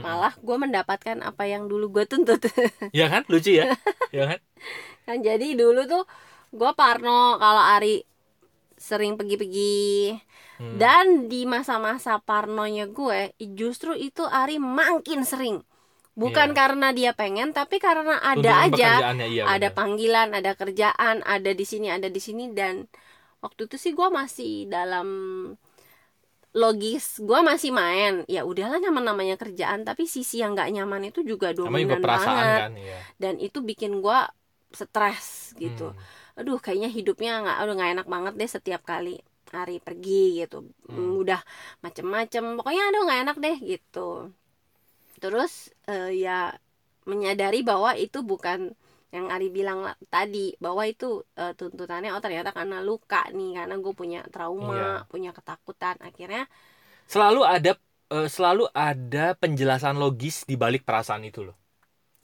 malah 0.03 0.33
gue 0.47 0.57
mendapatkan 0.63 1.17
apa 1.29 1.43
yang 1.49 1.63
dulu 1.71 1.85
gue 1.95 2.05
tuntut. 2.11 2.41
Ya 2.95 3.05
kan? 3.11 3.23
Lucu 3.31 3.51
ya? 3.59 3.65
Ya 4.11 4.23
kan? 4.29 4.39
Kan 5.05 5.17
jadi 5.23 5.47
dulu 5.55 5.87
tuh 5.87 6.03
gue 6.53 6.71
parno 6.79 7.39
kalau 7.41 7.63
Ari 7.75 8.03
sering 8.77 9.17
pergi-pergi. 9.17 10.13
Hmm. 10.57 10.73
dan 10.81 11.29
di 11.29 11.45
masa-masa 11.45 12.17
parnonya 12.17 12.89
gue 12.89 13.29
justru 13.53 13.93
itu 13.93 14.25
Ari 14.25 14.57
makin 14.57 15.21
sering. 15.21 15.61
Bukan 16.17 16.49
Iya. 16.49 16.57
karena 16.57 16.87
dia 16.97 17.11
pengen 17.13 17.53
tapi 17.53 17.77
karena 17.77 18.17
ada 18.17 18.65
Tuntutan 18.65 19.21
aja. 19.21 19.29
iya, 19.29 19.43
ada 19.45 19.69
benar. 19.69 19.77
panggilan 19.77 20.29
ada 20.33 20.57
kerjaan 20.57 21.21
ada 21.21 21.51
di 21.53 21.61
sini 21.61 21.93
ada 21.93 22.09
di 22.09 22.17
sini. 22.17 22.49
Dan 22.49 22.89
waktu 23.37 23.69
itu 23.69 23.77
sih 23.77 23.93
gue 23.93 24.09
masih 24.09 24.65
dalam 24.65 25.07
logis. 26.57 27.21
Gue 27.21 27.39
masih 27.45 27.69
main. 27.69 28.25
Ya 28.25 28.41
udahlah 28.41 28.81
nama 28.81 28.97
namanya 28.97 29.37
kerjaan. 29.37 29.85
Tapi 29.85 30.09
sisi 30.09 30.41
yang 30.41 30.57
nggak 30.57 30.73
nyaman 30.73 31.13
itu 31.13 31.21
juga 31.21 31.53
dominan 31.53 32.01
banget. 32.01 32.59
kan 32.65 32.71
ya 32.73 32.97
dan 33.21 33.33
itu 33.37 33.61
bikin 33.61 34.01
gue 34.01 34.19
stres 34.73 35.53
gitu. 35.55 35.93
Hmm. 35.93 36.01
Aduh 36.39 36.57
kayaknya 36.63 36.89
hidupnya 36.97 37.31
nggak 37.43 37.57
aduh 37.61 37.73
nggak 37.77 37.91
enak 37.95 38.07
banget 38.13 38.33
deh 38.39 38.49
setiap 38.55 38.81
kali 38.91 39.09
hari 39.57 39.75
pergi 39.87 40.43
gitu. 40.43 40.57
Hmm. 40.91 41.11
udah 41.23 41.39
macem-macem 41.85 42.43
pokoknya 42.57 42.83
aduh 42.89 43.01
nggak 43.07 43.19
enak 43.25 43.37
deh 43.45 43.57
gitu. 43.71 44.09
Terus 45.23 45.73
eh, 45.89 46.09
ya 46.25 46.53
menyadari 47.09 47.59
bahwa 47.65 47.91
itu 47.97 48.19
bukan 48.21 48.59
yang 49.15 49.31
Ari 49.31 49.47
bilang 49.57 49.79
la- 49.87 49.97
tadi 50.11 50.53
bahwa 50.59 50.83
itu 50.85 51.23
eh, 51.39 51.53
tuntutannya 51.59 52.11
oh 52.13 52.21
ternyata 52.25 52.51
karena 52.51 52.77
luka 52.83 53.23
nih 53.37 53.51
karena 53.63 53.75
gue 53.83 53.93
punya 54.01 54.19
trauma 54.33 54.77
Iya. 54.77 55.09
punya 55.11 55.31
ketakutan. 55.37 55.95
Akhirnya 56.03 56.43
selalu 57.13 57.41
ada 57.47 57.71
eh, 58.15 58.29
selalu 58.29 58.65
ada 58.73 59.25
penjelasan 59.41 59.95
logis 60.03 60.43
di 60.49 60.55
balik 60.59 60.83
perasaan 60.87 61.23
itu 61.29 61.41
loh. 61.47 61.57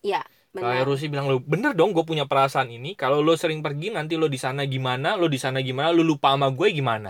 Ya 0.03 0.23
Kayak 0.59 0.83
Rusi 0.89 1.05
bilang 1.11 1.27
lo 1.31 1.37
bener 1.53 1.71
dong 1.79 1.89
gue 1.95 2.05
punya 2.09 2.25
perasaan 2.31 2.69
ini. 2.77 2.89
Kalau 3.01 3.19
lo 3.25 3.33
sering 3.41 3.59
pergi 3.65 3.87
nanti 3.97 4.13
lo 4.21 4.27
di 4.33 4.39
sana 4.45 4.61
gimana, 4.73 5.09
lo 5.19 5.27
di 5.33 5.39
sana 5.43 5.59
gimana, 5.67 5.89
lo 5.97 6.03
lupa 6.11 6.29
sama 6.33 6.47
gue 6.57 6.67
gimana. 6.79 7.09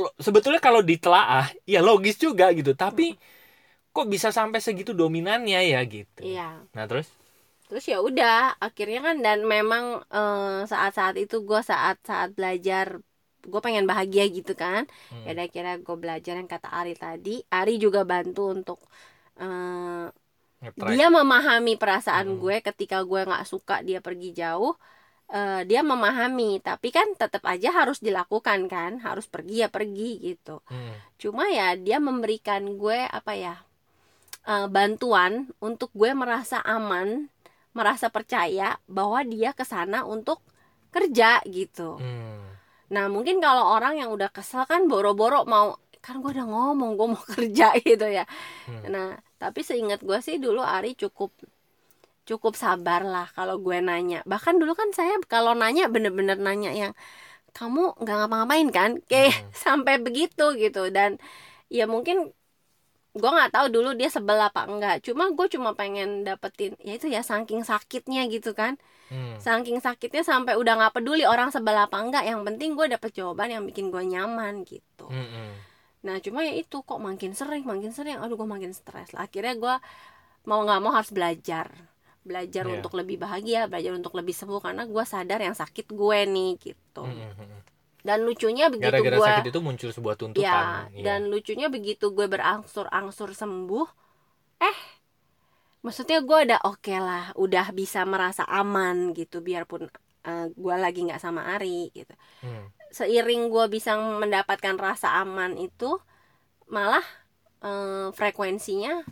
Lo- 0.00 0.14
sebetulnya 0.26 0.60
kalau 0.62 0.80
ditelaah 0.80 1.46
ya 1.68 1.80
logis 1.84 2.16
juga 2.16 2.46
gitu. 2.56 2.72
Tapi 2.74 3.14
kok 3.94 4.06
bisa 4.14 4.30
sampai 4.38 4.60
segitu 4.62 4.92
dominannya 4.96 5.60
ya 5.74 5.80
gitu. 5.86 6.24
iya 6.24 6.66
Nah 6.76 6.84
terus 6.90 7.08
terus 7.68 7.84
ya 7.92 7.96
udah 8.08 8.30
akhirnya 8.66 8.98
kan 9.06 9.16
dan 9.26 9.38
memang 9.54 9.84
eh, 10.16 10.66
saat-saat 10.72 11.14
itu 11.22 11.34
gue 11.48 11.60
saat-saat 11.70 12.28
belajar 12.38 12.86
gue 13.50 13.60
pengen 13.66 13.84
bahagia 13.90 14.22
gitu 14.36 14.52
kan 14.62 14.82
hmm, 15.10 15.38
ya 15.38 15.44
kira 15.54 15.70
gue 15.86 15.96
belajar 16.02 16.32
yang 16.40 16.50
kata 16.54 16.68
Ari 16.78 16.92
tadi 17.04 17.30
Ari 17.56 17.72
juga 17.84 18.00
bantu 18.12 18.40
untuk 18.56 18.78
eh, 19.40 20.04
nge-track. 20.60 20.92
dia 20.96 21.06
memahami 21.08 21.74
perasaan 21.80 22.26
Hmm. 22.26 22.40
gue 22.42 22.56
ketika 22.60 22.98
gue 23.04 23.20
nggak 23.28 23.44
suka 23.48 23.80
dia 23.80 23.98
pergi 24.04 24.30
jauh 24.36 24.74
eh, 25.32 25.60
dia 25.68 25.80
memahami 25.86 26.60
tapi 26.60 26.88
kan 26.96 27.08
tetap 27.16 27.42
aja 27.46 27.70
harus 27.72 27.98
dilakukan 28.02 28.66
kan 28.68 29.00
harus 29.06 29.26
pergi 29.30 29.64
ya 29.64 29.68
pergi 29.72 30.10
gitu 30.20 30.60
Hmm, 30.68 30.96
cuma 31.20 31.48
ya 31.48 31.74
dia 31.78 31.98
memberikan 32.02 32.62
gue 32.76 32.98
apa 33.08 33.32
ya 33.36 33.54
eh, 34.48 34.66
bantuan 34.68 35.32
untuk 35.60 35.90
gue 35.96 36.10
merasa 36.16 36.60
aman 36.64 37.28
merasa 37.76 38.10
percaya 38.10 38.76
bahwa 38.90 39.22
dia 39.22 39.54
ke 39.54 39.62
sana 39.62 40.02
untuk 40.04 40.42
kerja 40.90 41.38
gitu 41.46 41.96
hmm, 42.02 42.42
nah 42.90 43.06
mungkin 43.06 43.38
kalau 43.38 43.70
orang 43.76 44.02
yang 44.02 44.10
udah 44.10 44.28
kesel 44.34 44.66
kan 44.66 44.90
boro-boro 44.90 45.46
mau 45.46 45.78
kan 46.02 46.18
gue 46.18 46.30
udah 46.34 46.46
ngomong 46.48 46.90
gue 46.98 47.06
mau 47.14 47.24
kerja 47.36 47.76
gitu 47.78 48.06
ya 48.08 48.24
hmm. 48.66 48.84
nah 48.90 49.08
tapi 49.40 49.64
seingat 49.64 50.04
gue 50.04 50.18
sih 50.20 50.36
dulu 50.36 50.60
Ari 50.60 50.92
cukup 51.00 51.32
cukup 52.28 52.54
sabar 52.54 53.00
lah 53.02 53.26
kalau 53.32 53.56
gue 53.58 53.80
nanya. 53.80 54.20
Bahkan 54.28 54.60
dulu 54.60 54.76
kan 54.76 54.92
saya 54.92 55.16
kalau 55.26 55.56
nanya 55.56 55.88
bener-bener 55.88 56.36
nanya 56.36 56.70
yang 56.70 56.92
kamu 57.56 57.98
nggak 57.98 58.16
ngapa-ngapain 58.20 58.68
kan? 58.70 58.90
Kayak 59.10 59.34
Hmm. 59.40 59.50
sampai 59.64 59.98
begitu 59.98 60.54
gitu. 60.54 60.92
Dan 60.92 61.16
ya 61.72 61.88
mungkin 61.88 62.30
gue 63.10 63.30
nggak 63.34 63.50
tahu 63.50 63.66
dulu 63.74 63.96
dia 63.98 64.12
sebel 64.12 64.38
apa 64.38 64.68
enggak. 64.68 65.02
Cuma 65.02 65.32
gue 65.34 65.46
cuma 65.50 65.74
pengen 65.74 66.22
dapetin 66.22 66.78
ya 66.84 66.94
itu 66.94 67.10
ya 67.10 67.24
saking 67.24 67.66
sakitnya 67.66 68.28
gitu 68.30 68.52
kan. 68.54 68.76
Hmm. 69.10 69.34
saking 69.42 69.82
sakitnya 69.82 70.22
sampai 70.22 70.54
udah 70.54 70.78
nggak 70.78 71.02
peduli 71.02 71.26
orang 71.26 71.50
sebel 71.50 71.74
apa 71.74 71.98
enggak. 71.98 72.22
Yang 72.28 72.46
penting 72.46 72.70
gue 72.78 72.86
dapet 72.94 73.10
jawaban 73.10 73.50
yang 73.50 73.64
bikin 73.66 73.90
gue 73.90 74.04
nyaman 74.06 74.62
gitu. 74.62 75.10
Hmm, 75.10 75.26
hmm. 75.26 75.69
Nah 76.06 76.16
cuma 76.24 76.40
ya 76.48 76.52
itu 76.56 76.76
kok 76.80 77.00
makin 77.00 77.32
sering 77.36 77.62
makin 77.68 77.92
sering 77.92 78.16
aduh 78.16 78.36
gue 78.40 78.48
makin 78.48 78.72
stres 78.72 79.12
lah 79.12 79.28
akhirnya 79.28 79.54
gue 79.56 79.74
mau 80.48 80.60
nggak 80.64 80.80
mau 80.80 80.92
harus 80.96 81.12
belajar 81.12 81.68
belajar 82.24 82.64
Iya. 82.68 82.72
untuk 82.80 82.92
lebih 83.00 83.16
bahagia 83.20 83.68
belajar 83.68 83.92
untuk 83.96 84.12
lebih 84.16 84.32
sembuh 84.36 84.60
karena 84.60 84.84
gue 84.84 85.04
sadar 85.04 85.40
yang 85.40 85.56
sakit 85.56 85.86
gue 85.92 86.18
nih 86.28 86.50
gitu 86.60 87.04
Hmm, 87.04 87.16
hmm, 87.16 87.34
hmm. 87.36 87.60
dan 88.00 88.18
lucunya 88.24 88.68
begitu 88.72 88.88
Gara-gara 88.88 89.16
gue 89.16 89.28
sakit 89.28 89.46
itu 89.52 89.60
muncul 89.60 89.90
sebuah 89.92 90.14
tuntutan. 90.16 90.44
ya 90.44 90.60
Iya. 90.92 91.04
dan 91.04 91.20
lucunya 91.28 91.68
begitu 91.68 92.12
gue 92.12 92.26
berangsur-angsur 92.28 93.32
sembuh 93.32 93.86
eh 94.60 94.78
maksudnya 95.80 96.20
gue 96.20 96.38
udah 96.48 96.60
oke 96.68 96.94
lah 96.96 97.32
udah 97.36 97.72
bisa 97.72 98.04
merasa 98.04 98.44
aman 98.44 99.16
gitu 99.16 99.40
biarpun 99.40 99.88
eh, 100.28 100.46
gue 100.52 100.74
lagi 100.76 101.00
nggak 101.08 101.20
sama 101.20 101.56
Ari 101.56 101.88
gitu 101.96 102.12
Hmm, 102.44 102.68
seiring 102.90 103.50
gue 103.50 103.64
bisa 103.70 103.96
mendapatkan 103.96 104.76
rasa 104.76 105.22
aman 105.22 105.56
itu 105.58 105.98
malah 106.70 107.04
eh, 107.62 108.08
frekuensinya 108.14 109.02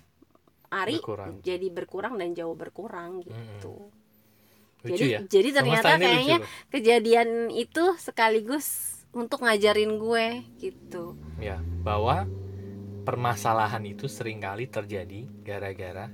Ari 0.69 1.01
Berkurang. 1.01 1.41
jadi 1.41 1.69
berkurang 1.73 2.15
dan 2.21 2.37
jauh 2.37 2.53
berkurang 2.53 3.25
gitu. 3.25 3.89
lucu 4.85 4.95
jadi 4.95 5.05
ya. 5.09 5.21
jadi 5.25 5.49
ternyata 5.63 5.97
kayaknya 5.97 6.39
kejadian 6.69 7.49
itu 7.49 7.97
sekaligus 7.97 9.01
untuk 9.17 9.43
ngajarin 9.43 9.97
gue 9.97 10.45
gitu. 10.61 11.17
ya 11.41 11.57
bahwa 11.81 12.29
permasalahan 13.09 13.81
itu 13.89 14.05
sering 14.07 14.45
kali 14.45 14.69
terjadi 14.69 15.25
gara-gara 15.41 16.13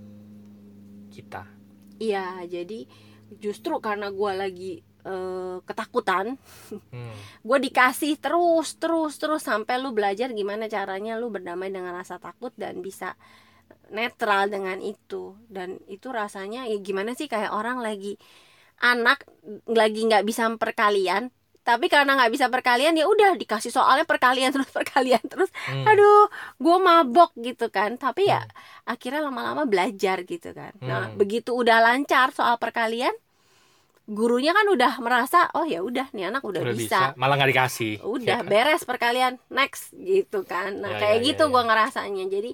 kita 1.11 1.54
Iya, 1.99 2.42
jadi 2.50 2.90
justru 3.38 3.78
karena 3.78 4.11
gue 4.11 4.33
lagi 4.35 4.75
eh, 5.04 5.56
ketakutan, 5.62 6.34
hmm. 6.73 7.14
gue 7.49 7.58
dikasih 7.61 8.16
terus 8.18 8.76
terus 8.76 9.20
terus 9.20 9.42
sampai 9.44 9.76
lu 9.78 9.92
belajar 9.92 10.32
gimana 10.32 10.66
caranya 10.66 11.14
lu 11.16 11.28
berdamai 11.28 11.68
dengan 11.68 11.92
rasa 11.92 12.16
takut 12.18 12.50
dan 12.56 12.80
bisa 12.80 13.14
netral 13.92 14.49
dengan 14.49 14.80
itu 14.80 15.37
dan 15.46 15.76
itu 15.87 16.08
rasanya 16.11 16.64
ya 16.66 16.76
gimana 16.80 17.12
sih 17.12 17.28
kayak 17.28 17.52
orang 17.52 17.78
lagi 17.78 18.16
anak 18.80 19.23
lagi 19.68 20.08
nggak 20.08 20.25
bisa 20.26 20.49
perkalian 20.56 21.28
tapi 21.64 21.88
karena 21.88 22.12
nggak 22.12 22.32
bisa 22.32 22.46
perkalian 22.52 22.92
ya 22.92 23.08
udah 23.08 23.40
dikasih 23.40 23.73
soalnya 23.73 24.04
perkalian 24.04 24.52
terus 24.56 24.68
perkalian 24.68 25.23
terus 25.25 25.49
Hmm. 25.68 25.84
aduh 25.88 26.28
gue 26.61 26.76
mabok 26.80 27.32
gitu 27.40 27.73
kan 27.73 27.96
tapi 27.96 28.28
ya 28.28 28.44
akhirnya 28.84 29.25
lama-lama 29.28 29.64
belajar 29.64 30.25
gitu 30.25 30.52
kan 30.52 30.76
nah 30.84 31.08
Hmm. 31.08 31.16
begitu 31.16 31.56
udah 31.56 31.80
lancar 31.80 32.32
soal 32.37 32.56
perkalian 32.61 33.12
gurunya 34.04 34.52
kan 34.52 34.68
udah 34.68 35.00
merasa 35.00 35.49
oh 35.56 35.64
ya 35.64 35.80
udah 35.80 36.12
nih 36.12 36.28
anak 36.28 36.44
udah, 36.44 36.61
udah 36.61 36.76
bisa. 36.76 36.99
bisa. 37.12 37.18
malah 37.20 37.34
nggak 37.40 37.50
dikasih. 37.56 37.92
Udah 38.04 38.38
Ya. 38.44 38.46
beres 38.46 38.84
perkalian 38.84 39.40
next 39.49 39.96
gitu 39.96 40.44
kan. 40.44 40.76
Nah 40.84 40.92
Ya, 40.92 40.99
kayak 41.00 41.18
ya, 41.20 41.25
gitu 41.32 41.42
ya, 41.49 41.50
gua 41.52 41.62
ya. 41.64 41.68
ngerasanya. 41.73 42.25
Jadi 42.28 42.50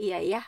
iya 0.00 0.18
ya. 0.24 0.42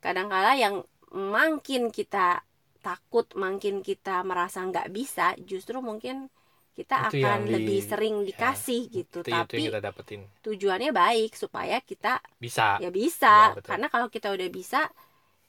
Kadang-kala 0.00 0.56
yang 0.56 0.82
makin 1.12 1.90
kita 1.90 2.42
takut 2.80 3.26
makin 3.36 3.82
kita 3.84 4.22
merasa 4.24 4.62
nggak 4.64 4.88
bisa 4.94 5.36
justru 5.44 5.82
mungkin 5.84 6.30
kita 6.72 7.10
Itu 7.12 7.20
akan 7.20 7.44
di- 7.44 7.52
lebih 7.52 7.80
sering 7.84 8.14
ya, 8.24 8.26
dikasih 8.32 8.80
gitu. 8.88 9.20
itu, 9.20 9.30
itu 9.30 9.30
tapi 9.36 9.58
yang 9.60 9.66
kita 9.68 9.80
dapetin. 9.82 10.20
tujuannya 10.40 10.90
baik 10.94 11.36
supaya 11.36 11.76
kita 11.84 12.22
bisa. 12.40 12.80
ya 12.80 12.88
bisa. 12.88 13.52
Ya, 13.52 13.54
betul. 13.58 13.68
karena 13.68 13.86
kalau 13.92 14.08
kita 14.08 14.28
udah 14.32 14.48
bisa 14.48 14.88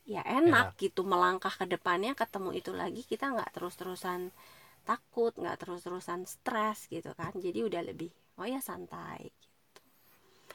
ya 0.05 0.21
enak 0.37 0.67
gitu 0.83 1.01
melangkah 1.11 1.53
ke 1.59 1.65
depannya 1.73 2.11
ketemu 2.21 2.49
itu 2.59 2.71
lagi 2.81 3.01
kita 3.11 3.25
nggak 3.33 3.49
terus-terusan 3.55 4.21
takut 4.89 5.33
nggak 5.41 5.57
terus-terusan 5.61 6.21
stres 6.35 6.79
gitu 6.95 7.11
kan. 7.19 7.33
Jadi 7.45 7.59
udah 7.69 7.81
lebih 7.89 8.09
oh 8.41 8.47
ya 8.53 8.59
santai 8.69 9.21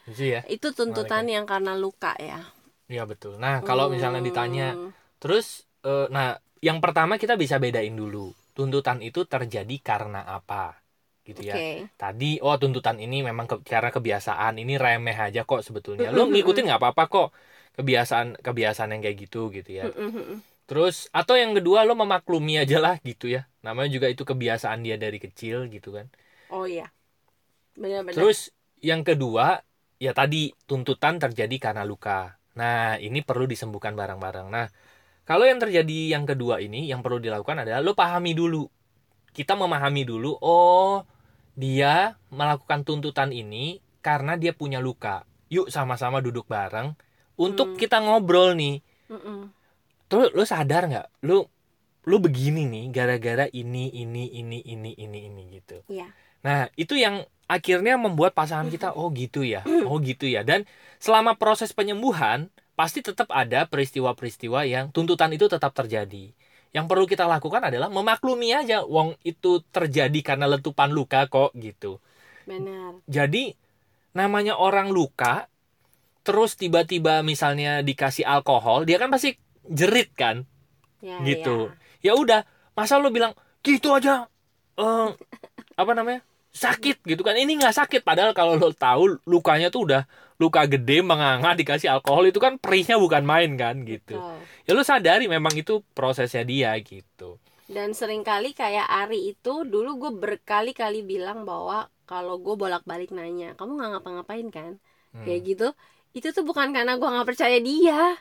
lucu 0.07 0.25
ya? 0.35 0.41
Itu 0.55 0.69
tuntutan 0.79 1.25
yang 1.35 1.45
karena 1.53 1.73
luka 1.83 2.12
ya. 2.31 2.41
Iya 2.93 3.03
betul. 3.11 3.33
Nah 3.43 3.55
kalau 3.67 3.85
misalnya 3.95 4.23
ditanya 4.29 4.65
Hmm, 4.73 4.93
terus 5.21 5.67
eh, 5.87 6.07
nah 6.15 6.26
yang 6.67 6.79
pertama 6.85 7.15
kita 7.23 7.35
bisa 7.43 7.57
bedain 7.65 7.95
dulu 8.03 8.31
tuntutan 8.57 8.99
itu 9.09 9.21
terjadi 9.33 9.75
karena 9.88 10.19
apa 10.37 10.79
gitu 11.26 11.43
ya. 11.50 11.59
Oke. 11.59 11.88
Tadi 12.00 12.38
oh 12.45 12.55
tuntutan 12.62 12.97
ini 13.05 13.17
memang 13.29 13.47
ke- 13.50 13.65
karena 13.73 13.91
kebiasaan 13.97 14.55
ini 14.62 14.73
remeh 14.85 15.17
aja 15.26 15.41
kok 15.49 15.61
sebetulnya. 15.67 16.07
Lo 16.17 16.29
ngikutin 16.31 16.65
nggak 16.69 16.81
apa-apa 16.83 17.03
kok 17.12 17.26
kebiasaan 17.76 18.40
kebiasaan 18.40 18.97
yang 18.97 19.02
kayak 19.04 19.16
gitu 19.28 19.52
gitu 19.52 19.71
ya 19.71 19.92
terus 20.66 21.06
atau 21.14 21.38
yang 21.38 21.54
kedua 21.54 21.87
lo 21.87 21.95
memaklumi 21.95 22.59
aja 22.59 22.83
lah 22.83 22.99
gitu 23.04 23.30
ya 23.30 23.47
namanya 23.62 23.92
juga 23.92 24.11
itu 24.11 24.26
kebiasaan 24.26 24.83
dia 24.83 24.99
dari 24.99 25.21
kecil 25.23 25.71
gitu 25.71 25.95
kan 25.95 26.11
oh 26.50 26.66
iya 26.66 26.90
benar-benar 27.76 28.16
Terus 28.16 28.50
yang 28.80 29.02
kedua, 29.02 29.61
ya 29.97 30.12
tadi 30.12 30.52
tuntutan 30.68 31.16
terjadi 31.16 31.56
karena 31.59 31.83
luka. 31.85 32.37
Nah, 32.56 32.97
ini 33.00 33.21
perlu 33.25 33.49
disembuhkan 33.49 33.97
bareng-bareng. 33.97 34.49
Nah, 34.49 34.68
kalau 35.26 35.45
yang 35.45 35.61
terjadi 35.61 36.16
yang 36.16 36.25
kedua 36.25 36.61
ini, 36.61 36.88
yang 36.88 37.00
perlu 37.00 37.21
dilakukan 37.21 37.66
adalah 37.66 37.80
lo 37.83 37.92
pahami 37.97 38.33
dulu. 38.33 38.68
Kita 39.33 39.52
memahami 39.52 40.09
dulu, 40.09 40.38
oh 40.40 41.04
dia 41.56 42.16
melakukan 42.33 42.85
tuntutan 42.85 43.33
ini 43.33 43.80
karena 44.00 44.37
dia 44.40 44.56
punya 44.56 44.80
luka. 44.80 45.25
Yuk 45.52 45.68
sama-sama 45.68 46.25
duduk 46.25 46.49
bareng 46.49 46.97
untuk 47.37 47.75
Hmm. 47.75 47.78
kita 47.78 48.00
ngobrol 48.00 48.57
nih. 48.57 48.81
Mm-mm. 49.12 49.52
Terus 50.09 50.28
lo 50.35 50.45
sadar 50.45 50.88
nggak? 50.88 51.07
Lo 51.25 51.49
lo 52.07 52.16
begini 52.23 52.66
nih 52.71 52.85
gara-gara 52.95 53.47
ini 53.50 53.90
ini 53.90 54.31
ini 54.31 54.62
ini 54.62 54.90
ini 54.95 55.19
ini 55.26 55.43
gitu. 55.59 55.83
Iya. 55.90 56.07
Nah, 56.47 56.71
itu 56.78 56.95
yang 56.95 57.26
akhirnya 57.47 57.99
membuat 57.99 58.35
pasangan 58.35 58.71
kita 58.71 58.95
oh 58.95 59.11
gitu 59.11 59.43
ya. 59.43 59.66
Oh 59.87 59.99
gitu 59.99 60.31
ya. 60.31 60.47
Dan 60.47 60.62
selama 61.02 61.35
proses 61.35 61.75
penyembuhan 61.75 62.47
pasti 62.78 63.02
tetap 63.02 63.33
ada 63.35 63.66
peristiwa-peristiwa 63.66 64.62
yang 64.69 64.95
tuntutan 64.95 65.33
itu 65.35 65.50
tetap 65.50 65.75
terjadi. 65.75 66.31
Yang 66.71 66.87
perlu 66.87 67.09
kita 67.09 67.25
lakukan 67.26 67.66
adalah 67.66 67.88
memaklumi 67.90 68.52
aja 68.52 68.85
wong 68.85 69.16
itu 69.25 69.64
terjadi 69.73 70.21
karena 70.23 70.47
letupan 70.47 70.93
luka 70.93 71.26
kok 71.26 71.50
gitu. 71.57 71.99
benar 72.47 73.00
Jadi 73.11 73.57
namanya 74.14 74.55
orang 74.55 74.95
luka 74.95 75.50
terus 76.26 76.50
tiba-tiba 76.61 77.23
misalnya 77.30 77.80
dikasih 77.88 78.25
alkohol, 78.26 78.78
dia 78.88 78.97
kan 79.02 79.09
pasti 79.14 79.30
jerit 79.78 80.11
kan? 80.18 80.37
ya, 81.00 81.16
Gitu. 81.23 81.73
ya. 82.02 82.12
ya 82.12 82.21
udah 82.23 82.40
masa 82.76 83.00
lo 83.00 83.09
bilang 83.16 83.33
gitu 83.64 83.88
aja 83.97 84.28
eh 84.76 85.09
apa 85.80 85.92
namanya 85.97 86.21
sakit 86.52 87.04
gitu 87.04 87.21
kan 87.26 87.37
ini 87.37 87.52
nggak 87.61 87.76
sakit 87.76 88.00
padahal 88.09 88.33
kalau 88.37 88.56
lo 88.56 88.73
tahu 88.73 89.21
lukanya 89.28 89.68
tuh 89.75 89.83
udah 89.88 90.02
luka 90.42 90.64
gede 90.68 91.00
menganga 91.04 91.52
dikasih 91.56 91.88
alkohol 91.92 92.28
itu 92.28 92.40
kan 92.40 92.56
perihnya 92.61 92.97
bukan 93.00 93.25
main 93.25 93.50
kan 93.56 93.85
gitu 93.85 94.21
Betul. 94.21 94.37
ya 94.68 94.73
lo 94.76 94.83
sadari 94.85 95.25
memang 95.28 95.52
itu 95.56 95.85
prosesnya 95.97 96.45
dia 96.45 96.73
gitu 96.80 97.40
Dan 97.66 97.90
sering 97.99 98.23
kali 98.23 98.54
kayak 98.61 98.87
Ari 98.87 99.35
itu 99.35 99.66
dulu 99.73 99.90
gue 100.02 100.12
berkali-kali 100.23 101.02
bilang 101.12 101.42
bahwa 101.50 101.90
kalau 102.11 102.38
gue 102.45 102.54
bolak-balik 102.62 103.11
nanya, 103.11 103.59
kamu 103.59 103.71
nggak 103.78 103.90
ngapa-ngapain 103.99 104.49
kan? 104.54 104.73
Hmm. 105.11 105.26
Kayak 105.26 105.40
gitu. 105.50 105.66
Itu 106.16 106.32
tuh 106.32 106.42
bukan 106.42 106.73
karena 106.73 106.96
gue 106.96 107.04
nggak 107.04 107.28
percaya 107.28 107.61
dia. 107.61 108.16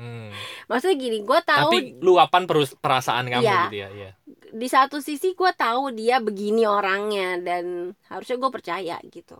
Hmm. 0.00 0.32
Maksudnya 0.68 0.96
gini, 0.96 1.18
gue 1.20 1.40
tahu 1.44 1.70
tapi 1.72 1.78
luapan 2.00 2.42
perasaan 2.80 3.28
kamu 3.28 3.44
Iya. 3.44 3.60
gitu 3.68 3.76
ya 3.76 3.88
iya 3.92 4.10
di 4.56 4.68
satu 4.72 5.04
sisi 5.04 5.36
gue 5.36 5.52
tahu 5.52 5.92
dia 5.92 6.16
begini 6.16 6.64
orangnya 6.64 7.36
dan 7.36 7.92
harusnya 8.08 8.40
gue 8.40 8.48
percaya 8.48 8.96
gitu. 9.04 9.36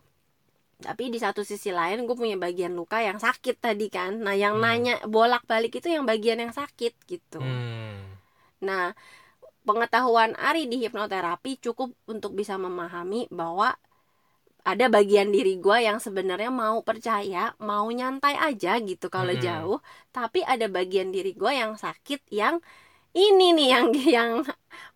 Tapi 0.76 1.08
di 1.08 1.16
satu 1.16 1.40
sisi 1.40 1.72
lain 1.72 2.04
gue 2.04 2.12
punya 2.12 2.36
bagian 2.36 2.76
luka 2.76 3.00
yang 3.00 3.16
sakit 3.16 3.56
tadi 3.56 3.88
kan. 3.88 4.20
Nah 4.20 4.36
yang 4.36 4.60
Hmm. 4.60 4.64
nanya 4.68 4.94
bolak-balik 5.08 5.72
itu 5.72 5.88
yang 5.88 6.04
bagian 6.04 6.36
yang 6.36 6.52
sakit 6.52 6.92
gitu. 7.08 7.40
Hmm. 7.40 8.12
Nah, 8.60 8.92
pengetahuan 9.64 10.36
Ari 10.36 10.68
di 10.68 10.84
hipnoterapi 10.84 11.64
cukup 11.64 11.96
untuk 12.04 12.36
bisa 12.36 12.60
memahami 12.60 13.24
bahwa 13.32 13.72
ada 14.70 14.84
bagian 14.96 15.28
diri 15.34 15.52
gue 15.64 15.76
yang 15.88 15.98
sebenarnya 16.06 16.50
mau 16.62 16.78
percaya, 16.88 17.54
mau 17.68 17.86
nyantai 17.98 18.34
aja 18.48 18.70
gitu 18.88 19.06
kalau 19.16 19.32
Mm-mm. 19.32 19.44
jauh, 19.46 19.78
tapi 20.16 20.38
ada 20.52 20.66
bagian 20.76 21.08
diri 21.14 21.30
gue 21.40 21.52
yang 21.62 21.72
sakit 21.84 22.20
yang 22.40 22.54
ini 23.16 23.44
nih 23.58 23.68
yang 23.74 23.86
yang 24.16 24.32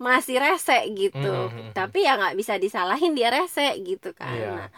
masih 0.06 0.36
rese 0.44 0.76
gitu. 1.00 1.26
Mm-mm. 1.26 1.72
Tapi 1.76 1.98
ya 2.06 2.10
nggak 2.20 2.36
bisa 2.40 2.54
disalahin 2.64 3.12
dia 3.18 3.28
rese 3.36 3.66
gitu 3.88 4.08
kan. 4.20 4.34
Iya. 4.36 4.50
Nah, 4.58 4.68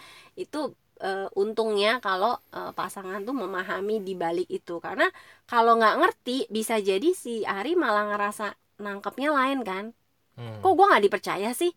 itu 0.42 0.58
eh, 1.02 1.26
untungnya 1.42 1.88
kalau 2.06 2.32
eh, 2.56 2.70
pasangan 2.78 3.20
tuh 3.28 3.34
memahami 3.42 3.94
di 4.06 4.12
balik 4.22 4.48
itu 4.58 4.72
karena 4.86 5.04
kalau 5.50 5.72
nggak 5.78 5.94
ngerti 6.00 6.32
bisa 6.56 6.74
jadi 6.88 7.08
si 7.22 7.42
Ari 7.46 7.72
malah 7.84 8.04
ngerasa 8.10 8.44
nangkepnya 8.84 9.30
lain 9.38 9.60
kan 9.70 9.86
Hmm. 10.32 10.64
kok 10.64 10.72
gue 10.72 10.86
nggak 10.88 11.04
dipercaya 11.06 11.48
sih 11.52 11.70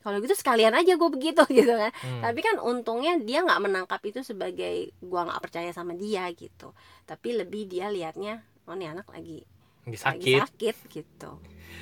kalau 0.00 0.16
gitu 0.24 0.32
sekalian 0.32 0.72
aja 0.72 0.92
gue 0.96 1.10
begitu 1.12 1.42
gitu 1.58 1.72
kan 1.72 1.92
Hmm. 2.00 2.22
tapi 2.24 2.40
kan 2.40 2.56
untungnya 2.60 3.12
dia 3.20 3.44
nggak 3.44 3.60
menangkap 3.64 4.00
itu 4.04 4.20
sebagai 4.24 4.92
gue 4.96 5.20
nggak 5.26 5.40
percaya 5.44 5.70
sama 5.76 5.92
dia 5.96 6.24
gitu 6.32 6.72
tapi 7.08 7.28
lebih 7.40 7.68
dia 7.68 7.86
liatnya 7.92 8.40
oh 8.68 8.74
nih 8.76 8.88
anak 8.92 9.06
lagi 9.12 9.44
Lagi 9.84 9.98
lagi 10.04 10.32
sakit 10.32 10.42
sakit 10.44 10.76
gitu 10.92 11.30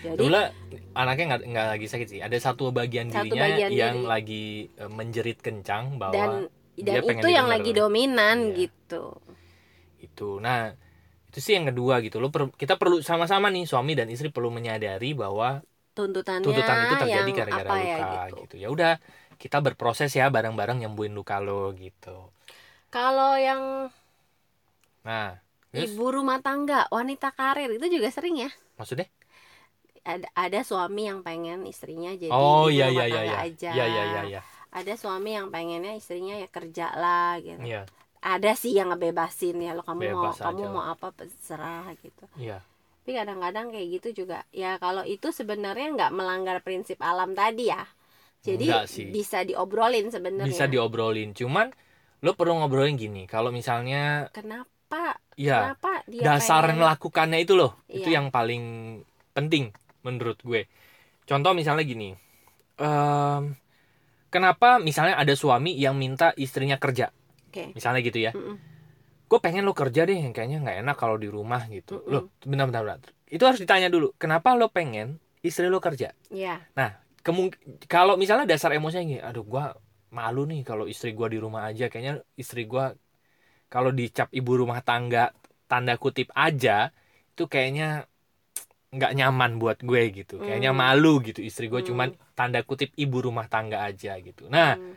jadi 0.04 0.16
Dulu 0.20 0.36
anaknya 0.94 1.24
nggak 1.34 1.40
nggak 1.50 1.66
lagi 1.74 1.86
sakit 1.92 2.08
sih. 2.12 2.20
Ada 2.22 2.36
satu 2.50 2.70
bagian 2.74 3.08
Satu 3.10 3.34
dirinya 3.34 3.42
bagian 3.48 3.70
yang 3.70 3.96
diri. 3.98 4.08
lagi 4.12 4.44
eh, 4.78 4.90
menjerit 4.90 5.38
kencang 5.42 5.84
bahwa 6.02 6.14
dan 6.14 6.30
dia 6.78 7.00
dan 7.00 7.02
pengen 7.02 7.22
itu 7.22 7.28
yang 7.36 7.46
lagi 7.50 7.70
dominan 7.74 8.36
Iya. 8.38 8.54
gitu 8.54 9.04
itu. 9.98 10.24
Nah, 10.44 10.74
itu 11.30 11.38
sih 11.44 11.54
yang 11.58 11.66
kedua 11.70 11.94
gitu. 12.04 12.16
Lo 12.22 12.28
per- 12.34 12.54
kita 12.54 12.74
perlu 12.80 12.96
sama-sama 13.04 13.46
nih 13.54 13.64
suami 13.70 13.92
dan 13.98 14.08
istri 14.14 14.28
perlu 14.34 14.50
menyadari 14.54 15.12
bahwa 15.16 15.62
tuntutannya 15.98 16.46
tuntutan 16.46 16.76
itu 16.86 16.94
terjadi 17.02 17.30
gara-gara 17.34 17.66
apa 17.66 17.74
luka 17.74 17.88
ya 17.90 17.98
gitu. 17.98 18.36
gitu 18.46 18.54
Ya 18.62 18.68
udah, 18.70 18.92
kita 19.42 19.58
berproses 19.58 20.10
ya 20.14 20.30
bareng-bareng 20.30 20.78
nyembuhin 20.82 21.10
luka 21.18 21.42
lo 21.42 21.74
gitu. 21.74 22.30
kalau 22.88 23.34
yang 23.34 23.90
Nah, 25.06 25.40
terus 25.72 25.90
ibu 25.94 26.04
rumah 26.10 26.38
tangga 26.40 26.84
wanita 26.92 27.32
karir 27.32 27.70
itu 27.74 27.86
juga 27.88 28.08
sering 28.12 28.36
ya 28.44 28.50
maksudnya? 28.76 29.08
ada 30.08 30.24
ada 30.32 30.60
suami 30.64 31.04
yang 31.04 31.20
pengen 31.20 31.68
istrinya 31.68 32.12
jadi 32.16 32.32
oh 32.32 32.68
ibu 32.68 32.76
iya 32.76 32.86
rumah 32.88 33.04
iya 33.04 33.04
iya 33.04 33.12
tangga 33.12 33.24
iya. 33.28 33.36
aja 33.44 33.70
Iya 33.76 33.84
iya 33.84 34.02
iya 34.04 34.22
iya. 34.24 34.40
ada 34.72 34.94
suami 34.96 35.30
yang 35.36 35.48
pengennya 35.52 35.92
istrinya 35.96 36.34
ya 36.40 36.48
kerja 36.48 36.86
lah 36.96 37.36
gitu 37.44 37.60
Iya. 37.60 37.82
ada 38.24 38.52
sih 38.56 38.72
yang 38.72 38.88
ngebebasin 38.92 39.56
ya 39.60 39.76
lo 39.76 39.84
kamu 39.84 40.00
mau 40.08 40.32
Bebas 40.32 40.36
kamu 40.40 40.60
aja 40.64 40.66
mau 40.72 40.84
apa 40.88 41.06
terserah 41.12 41.84
gitu 42.00 42.24
Iya. 42.40 42.58
Tapi 43.08 43.24
kadang-kadang 43.24 43.72
kayak 43.72 43.88
gitu 43.88 44.08
juga. 44.20 44.44
Ya 44.52 44.76
kalau 44.76 45.00
itu 45.00 45.32
sebenarnya 45.32 45.96
nggak 45.96 46.12
melanggar 46.12 46.60
prinsip 46.60 47.00
alam 47.00 47.32
tadi 47.32 47.72
ya. 47.72 47.88
Jadi 48.44 48.68
bisa 49.08 49.48
diobrolin 49.48 50.12
sebenarnya. 50.12 50.52
Bisa 50.52 50.68
diobrolin. 50.68 51.32
Cuman 51.32 51.72
lo 52.20 52.36
perlu 52.36 52.60
ngobrolin 52.60 53.00
gini. 53.00 53.24
Kalau 53.24 53.48
misalnya 53.48 54.28
kenapa? 54.36 55.16
Ya 55.40 55.72
kenapa 55.72 56.04
dia 56.04 56.20
dasar 56.20 56.68
pengen- 56.68 56.84
melakukannya 56.84 57.40
itu 57.40 57.56
loh. 57.56 57.80
Itu 57.88 58.12
Iya. 58.12 58.20
yang 58.20 58.28
paling 58.28 58.64
penting 59.32 59.72
menurut 60.04 60.36
gue. 60.44 60.68
Contoh 61.24 61.56
misalnya 61.56 61.88
gini. 61.88 62.12
Em, 62.76 63.56
kenapa 64.28 64.76
misalnya 64.84 65.16
ada 65.16 65.32
suami 65.32 65.72
yang 65.80 65.96
minta 65.96 66.36
istrinya 66.36 66.76
kerja? 66.76 67.08
Oke. 67.48 67.72
Misalnya 67.72 68.04
gitu 68.04 68.20
ya. 68.20 68.36
Mm-mm. 68.36 68.67
Gue 69.28 69.38
pengen 69.44 69.62
lo 69.68 69.76
kerja 69.76 70.08
deh 70.08 70.16
kayaknya 70.32 70.58
nggak 70.64 70.76
enak 70.82 70.96
kalau 70.96 71.16
di 71.20 71.28
rumah 71.28 71.62
gitu 71.68 72.00
Mm-mm. 72.00 72.12
loh 72.12 72.22
bentar 72.48 72.66
bentar 72.68 72.82
bentar 72.84 73.00
itu 73.28 73.42
harus 73.44 73.60
ditanya 73.60 73.88
dulu 73.92 74.16
kenapa 74.16 74.56
lo 74.56 74.72
pengen 74.72 75.20
istri 75.44 75.68
lo 75.68 75.78
kerja 75.78 76.12
ya 76.32 76.56
Kemung 77.20 77.52
kalau 77.90 78.16
misalnya 78.16 78.48
dasar 78.48 78.72
emosinya 78.72 79.04
gini 79.04 79.20
aduh 79.20 79.44
gue 79.44 79.64
malu 80.16 80.48
nih 80.48 80.64
kalau 80.64 80.88
istri 80.88 81.12
gue 81.12 81.28
di 81.28 81.36
rumah 81.36 81.68
aja 81.68 81.92
kayaknya 81.92 82.24
istri 82.40 82.64
gue 82.64 82.84
kalau 83.68 83.92
dicap 83.92 84.32
ibu 84.32 84.52
rumah 84.64 84.80
tangga 84.80 85.28
tanda 85.68 86.00
kutip 86.00 86.32
aja 86.32 86.88
itu 87.36 87.44
kayaknya 87.44 88.08
nggak 88.88 89.12
nyaman 89.12 89.60
buat 89.60 89.78
gue 89.84 90.02
gitu 90.16 90.40
kayaknya 90.40 90.72
Hmm. 90.72 90.80
malu 90.80 91.20
gitu 91.20 91.44
istri 91.44 91.68
gue 91.68 91.84
Hmm. 91.84 91.88
cuman 91.92 92.08
tanda 92.32 92.64
kutip 92.64 92.96
ibu 92.96 93.20
rumah 93.20 93.44
tangga 93.52 93.84
aja 93.84 94.16
gitu 94.24 94.48
nah 94.48 94.80
Hmm. 94.80 94.96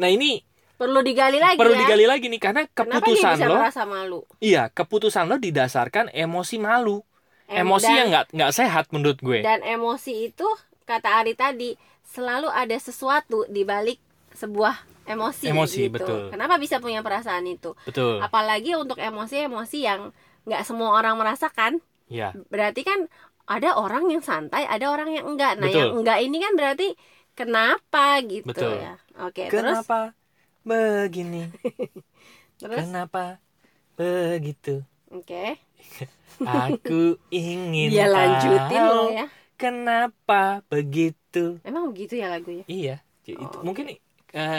nah 0.00 0.08
ini 0.08 0.40
perlu 0.76 1.00
digali 1.00 1.40
lagi 1.40 1.56
perlu 1.56 1.72
ya 1.72 1.80
digali 1.82 2.04
lagi 2.04 2.26
nih 2.28 2.40
karena 2.40 2.62
kenapa 2.68 3.04
dia 3.04 3.16
keputusan 3.16 3.32
bisa 3.34 3.46
lo 3.46 3.54
merasa 3.56 3.82
malu 3.84 4.20
iya 4.38 4.62
keputusan 4.68 5.24
lo 5.24 5.36
didasarkan 5.36 6.12
emosi 6.12 6.56
malu 6.56 7.00
Em- 7.46 7.62
emosi 7.62 7.86
dan- 7.86 7.96
yang 7.96 8.08
nggak 8.10 8.26
nggak 8.32 8.52
sehat 8.52 8.84
menurut 8.90 9.18
gue 9.18 9.38
dan 9.40 9.62
emosi 9.62 10.28
itu 10.28 10.48
kata 10.84 11.22
Ari 11.22 11.32
tadi 11.32 11.74
selalu 12.04 12.46
ada 12.46 12.76
sesuatu 12.76 13.46
di 13.46 13.62
balik 13.62 13.98
sebuah 14.30 14.84
emosi, 15.06 15.46
Emosi, 15.46 15.86
gitu. 15.86 15.94
betul. 15.96 16.20
Kenapa 16.28 16.58
bisa 16.58 16.82
punya 16.82 16.98
perasaan 16.98 17.46
itu? 17.46 17.78
betul 17.86 18.18
Apalagi 18.18 18.74
untuk 18.74 18.98
emosi-emosi 18.98 19.78
yang 19.80 20.10
nggak 20.42 20.62
semua 20.62 20.98
orang 20.98 21.14
merasakan. 21.14 21.78
ya 22.06 22.34
Berarti 22.50 22.82
kan 22.82 23.06
ada 23.46 23.78
orang 23.78 24.10
yang 24.10 24.18
santai, 24.18 24.66
ada 24.66 24.90
orang 24.90 25.14
yang 25.14 25.30
enggak. 25.30 25.56
Nah, 25.56 25.70
Betul. 25.70 25.78
yang 25.78 25.90
enggak 25.96 26.18
ini 26.20 26.36
kan 26.42 26.52
berarti 26.52 26.88
kenapa 27.32 28.18
gitu 28.26 28.50
Betul. 28.50 28.74
ya. 28.82 28.94
Oke, 29.22 29.46
terus 29.46 29.86
kenapa 29.86 30.12
begini 30.68 31.42
terus 32.58 32.94
Kenapa 32.94 33.40
begitu? 33.98 34.84
oke. 35.10 35.58
Aku 36.46 37.18
ingin 37.32 37.92
Dia 37.92 38.06
lanjutin 38.14 38.82
tahu 38.82 38.92
loh 38.92 39.08
ya. 39.16 39.24
Kenapa 39.60 40.60
begitu? 40.68 41.38
Emang 41.68 41.84
begitu 41.92 42.14
ya 42.22 42.26
lagunya? 42.32 42.64
Iya, 42.72 42.90
jadi 43.26 43.38
itu 43.46 43.56
Oh, 43.56 43.62
mungkin 43.66 43.84
eh, 44.38 44.58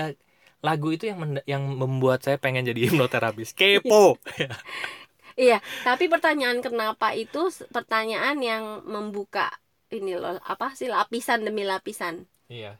lagu 0.65 0.87
itu 0.95 1.03
yang 1.11 1.19
yang 1.51 1.63
membuat 1.81 2.19
saya 2.25 2.37
pengen 2.43 2.63
jadi 2.69 2.79
hipnoterapis. 2.87 3.49
Kepo. 3.59 3.95
Iya, 5.41 5.55
tapi 5.87 6.03
pertanyaan 6.13 6.59
kenapa 6.65 7.07
itu 7.21 7.37
pertanyaan 7.75 8.37
yang 8.49 8.63
membuka 8.93 9.41
ini 9.95 10.11
loh, 10.21 10.33
apa 10.51 10.65
sih 10.79 10.87
lapisan 10.95 11.39
demi 11.47 11.61
lapisan. 11.71 12.15
iya. 12.49 12.79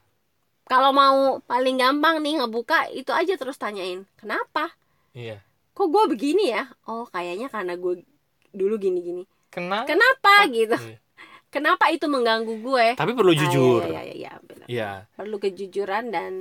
Kalau 0.68 0.92
mau 0.92 1.18
paling 1.44 1.76
gampang 1.76 2.20
nih 2.20 2.38
ngebuka 2.38 2.92
itu 2.92 3.10
aja 3.10 3.34
terus 3.34 3.56
tanyain 3.56 4.04
kenapa? 4.16 4.76
Iya. 5.12 5.40
Kok 5.72 5.88
gue 5.88 6.04
begini 6.12 6.52
ya? 6.52 6.68
Oh 6.86 7.08
kayaknya 7.08 7.48
karena 7.48 7.74
gue 7.74 8.04
dulu 8.52 8.76
gini 8.76 9.00
gini 9.00 9.24
kenapa? 9.48 9.88
Kenapa 9.88 10.34
gitu. 10.50 10.76
Iya. 10.76 10.98
kenapa 11.48 11.88
itu 11.90 12.06
mengganggu 12.06 12.54
gue? 12.60 12.88
Tapi 12.94 13.12
perlu 13.16 13.32
Ah, 13.32 13.40
jujur. 13.40 13.82
iya, 13.82 14.02
iya, 14.04 14.14
iya, 14.14 14.32
benar. 14.44 14.68
Iya. 14.68 14.92
perlu 15.16 15.38
kejujuran 15.38 16.12
dan 16.12 16.32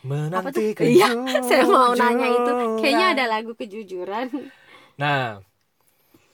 apa 0.00 0.48
menanti 0.48 0.72
tuh 0.72 0.84
iya 0.84 1.08
saya 1.48 1.64
mau 1.64 1.92
kejujuran. 1.92 2.00
nanya 2.00 2.26
itu. 2.28 2.52
Kayaknya 2.80 3.06
ada 3.12 3.24
lagu 3.26 3.52
kejujuran. 3.52 4.26
Nah, 4.96 5.40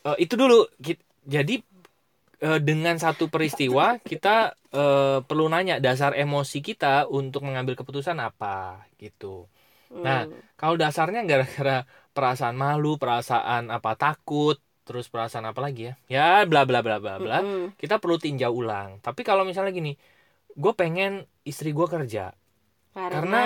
eh, 0.04 0.16
itu 0.18 0.34
dulu. 0.34 0.66
Jadi 1.26 1.54
eh, 2.44 2.58
dengan 2.68 2.96
satu 3.04 3.24
peristiwa 3.32 3.98
kita 4.00 4.54
eh, 4.74 5.18
perlu 5.28 5.44
nanya 5.52 5.74
dasar 5.86 6.12
emosi 6.16 6.58
kita 6.68 7.08
untuk 7.08 7.40
mengambil 7.46 7.74
keputusan 7.78 8.18
apa 8.20 8.84
gitu. 9.02 9.48
Nah, 10.04 10.28
Hmm. 10.28 10.42
Kalau 10.60 10.76
dasarnya 10.80 11.20
gara-gara 11.28 11.84
perasaan 12.16 12.56
malu, 12.56 12.96
perasaan 12.96 13.68
apa 13.68 13.92
takut, 14.00 14.56
terus 14.88 15.06
perasaan 15.12 15.46
apa 15.52 15.60
lagi 15.60 15.92
ya? 15.92 15.94
Ya 16.08 16.26
bla 16.50 16.64
bla 16.68 16.80
bla 16.80 16.96
bla 17.02 17.14
bla. 17.20 17.38
Mm-mm. 17.44 17.76
Kita 17.80 18.00
perlu 18.02 18.16
tinjau 18.16 18.52
ulang. 18.56 18.98
Tapi 19.04 19.20
kalau 19.20 19.44
misalnya 19.44 19.72
gini, 19.76 19.92
gue 20.56 20.72
pengen 20.76 21.24
istri 21.44 21.70
gue 21.76 21.86
kerja, 21.86 22.32
karena, 22.94 23.10
karena 23.12 23.40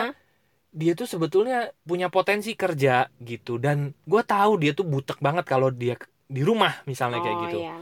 dia 0.71 0.93
tuh 0.95 1.09
sebetulnya 1.11 1.75
punya 1.83 2.09
potensi 2.15 2.55
kerja 2.55 3.11
gitu 3.19 3.59
dan 3.59 3.91
gue 4.07 4.23
tahu 4.23 4.53
dia 4.63 4.73
tuh 4.79 4.87
butek 4.87 5.19
banget 5.19 5.45
kalau 5.49 5.69
dia 5.75 5.99
di 6.31 6.43
rumah 6.47 6.73
misalnya 6.87 7.19
kayak 7.19 7.39
Oh, 7.39 7.45
gitu 7.47 7.59
iya. 7.67 7.75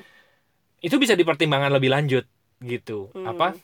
Itu 0.86 0.96
bisa 1.02 1.14
dipertimbangkan 1.18 1.72
lebih 1.74 1.90
lanjut 1.94 2.24
gitu. 2.62 3.10
Hmm. 3.14 3.26
apa? 3.26 3.54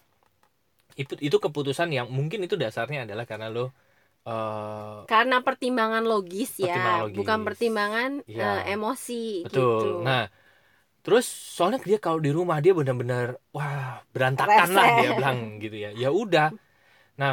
Itu 0.95 1.15
itu 1.19 1.37
keputusan 1.45 1.91
yang 1.91 2.07
mungkin 2.17 2.47
itu 2.47 2.55
dasarnya 2.55 3.03
adalah 3.07 3.25
karena 3.27 3.47
lo 3.51 3.75
eh 4.25 4.99
karena 5.11 5.37
pertimbangan 5.47 6.05
logis 6.09 6.51
ya 6.57 6.73
Pertimbangan 6.73 7.01
logis. 7.05 7.19
bukan 7.19 7.39
pertimbangan 7.47 8.11
Iya. 8.31 8.45
eh, 8.45 8.73
emosi 8.73 9.13
betul. 9.45 9.65
Gitu 9.69 9.87
nah 10.07 10.23
terus 11.05 11.27
soalnya 11.57 11.81
dia 11.85 11.99
kalau 12.07 12.21
di 12.27 12.31
rumah 12.39 12.59
dia 12.65 12.73
benar-benar 12.79 13.27
wah 13.57 14.01
berantakan 14.15 14.69
lah 14.77 14.87
dia 14.99 15.09
bilang 15.19 15.39
gitu 15.65 15.77
ya. 15.85 15.91
Ya 16.03 16.09
udah. 16.13 16.49
Nah 17.21 17.33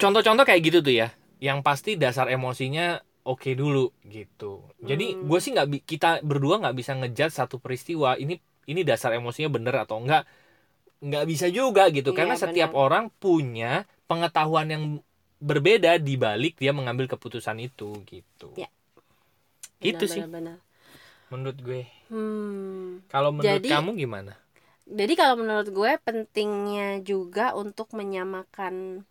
contoh-contoh 0.00 0.44
kayak 0.48 0.62
gitu 0.66 0.78
tuh 0.82 0.94
ya. 0.94 1.08
Yang 1.40 1.58
pasti 1.64 1.90
dasar 1.96 2.28
emosinya 2.28 3.00
oke 3.22 3.50
dulu 3.52 3.92
gitu 4.02 4.64
jadi 4.80 5.14
Hmm. 5.14 5.28
gue 5.28 5.38
sih 5.38 5.52
nggak 5.52 5.68
kita 5.84 6.10
berdua 6.20 6.58
nggak 6.58 6.76
bisa 6.76 6.92
ngejudge 6.94 7.34
satu 7.34 7.56
peristiwa 7.56 8.16
ini 8.16 8.36
ini 8.64 8.80
dasar 8.80 9.12
emosinya 9.12 9.50
bener 9.50 9.74
atau 9.78 9.98
enggak 9.98 10.24
nggak 11.00 11.24
bisa 11.24 11.48
juga 11.48 11.88
gitu 11.88 12.12
Iya, 12.12 12.16
karena 12.16 12.34
setiap 12.36 12.72
orang 12.72 13.08
punya 13.10 13.84
pengetahuan 14.04 14.68
yang 14.68 14.84
berbeda 15.40 15.96
di 15.96 16.14
balik 16.14 16.60
dia 16.60 16.70
mengambil 16.70 17.08
keputusan 17.08 17.56
itu 17.58 17.96
gitu 18.04 18.52
Iya. 18.54 18.68
gitu 19.80 20.04
Benar, 20.04 20.12
sih 20.12 20.22
benar, 20.22 20.32
benar. 20.36 20.56
menurut 21.32 21.58
gue 21.58 21.82
Hmm. 22.12 23.00
kalau 23.08 23.32
menurut 23.32 23.64
Jadi- 23.64 23.72
kamu 23.72 23.90
gimana 23.96 24.36
jadi 24.84 25.12
kalau 25.14 25.38
menurut 25.38 25.70
gue 25.70 25.92
pentingnya 26.02 26.98
juga 27.00 27.54
untuk 27.54 27.94
menyamakan 27.94 29.06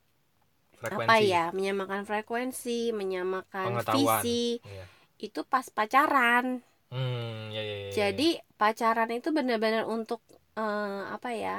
apa 0.84 1.16
ya? 1.20 1.52
Menyamakan 1.52 2.08
frekuensi 2.08 2.96
menyamakan 2.96 3.84
visi. 3.92 4.60
Iya. 4.64 4.86
itu 5.20 5.44
pas 5.44 5.68
pacaran. 5.68 6.64
Hmm 6.90 7.52
ya 7.52 7.62
ya 7.62 7.76
ya, 7.76 7.88
ya. 7.88 7.92
jadi 7.92 8.30
pacaran 8.56 9.12
itu 9.12 9.30
benar-benar 9.36 9.84
untuk 9.86 10.24
eh, 10.56 11.02
apa 11.12 11.30
ya? 11.36 11.58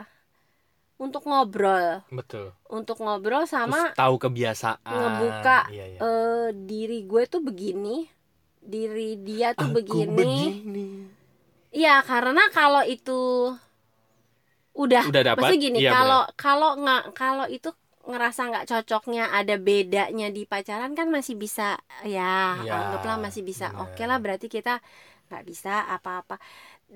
Untuk 1.01 1.25
ngobrol. 1.25 2.05
Betul. 2.13 2.53
Untuk 2.69 3.01
ngobrol 3.01 3.45
sama 3.49 3.93
Terus 3.93 4.01
tahu 4.01 4.15
kebiasaan. 4.21 4.85
ngebuka, 4.85 5.59
iya, 5.73 5.85
iya. 5.97 5.99
eh, 6.01 6.49
diri 6.53 7.05
gue 7.05 7.23
tuh 7.29 7.41
begini 7.41 8.09
diri 8.61 9.17
dia 9.21 9.57
tuh 9.57 9.73
Aku 9.73 9.77
begini. 9.81 10.17
begini. 10.17 10.89
Iya 11.73 12.03
karena 12.05 12.51
kalau 12.53 12.83
itu 12.85 13.55
udah, 14.75 15.05
Udah 15.11 15.23
dapat, 15.23 15.41
maksudnya 15.43 15.61
gini 15.67 15.79
iya, 15.83 15.93
kalau 15.93 16.23
kalau 16.39 16.71
nggak 16.79 17.03
kalau 17.15 17.47
itu 17.51 17.71
ngerasa 18.13 18.41
nggak 18.51 18.67
cocoknya 18.71 19.23
ada 19.39 19.55
bedanya 19.67 20.27
di 20.37 20.43
pacaran 20.53 20.93
kan 20.99 21.09
masih 21.17 21.35
bisa 21.45 21.63
ya 22.15 22.23
Iya, 22.63 22.73
anggaplah 22.79 23.17
masih 23.25 23.43
bisa 23.51 23.67
bener. 23.71 23.81
oke 23.83 24.03
lah 24.09 24.19
berarti 24.25 24.47
kita 24.57 24.71
nggak 25.31 25.45
bisa 25.51 25.71
apa-apa 25.95 26.35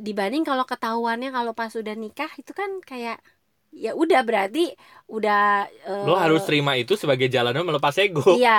dibanding 0.07 0.43
kalau 0.49 0.65
ketahuannya 0.71 1.31
kalau 1.37 1.53
pas 1.59 1.73
udah 1.81 1.95
nikah 1.95 2.31
itu 2.41 2.53
kan 2.61 2.71
kayak 2.91 3.19
ya 3.75 3.91
udah 4.03 4.21
berarti 4.29 4.75
udah 5.11 5.67
lo 6.07 6.15
harus 6.21 6.43
terima 6.49 6.73
itu 6.77 6.95
sebagai 7.01 7.29
jalannya 7.33 7.63
melepas 7.65 7.95
ego 8.03 8.23
Iya, 8.33 8.51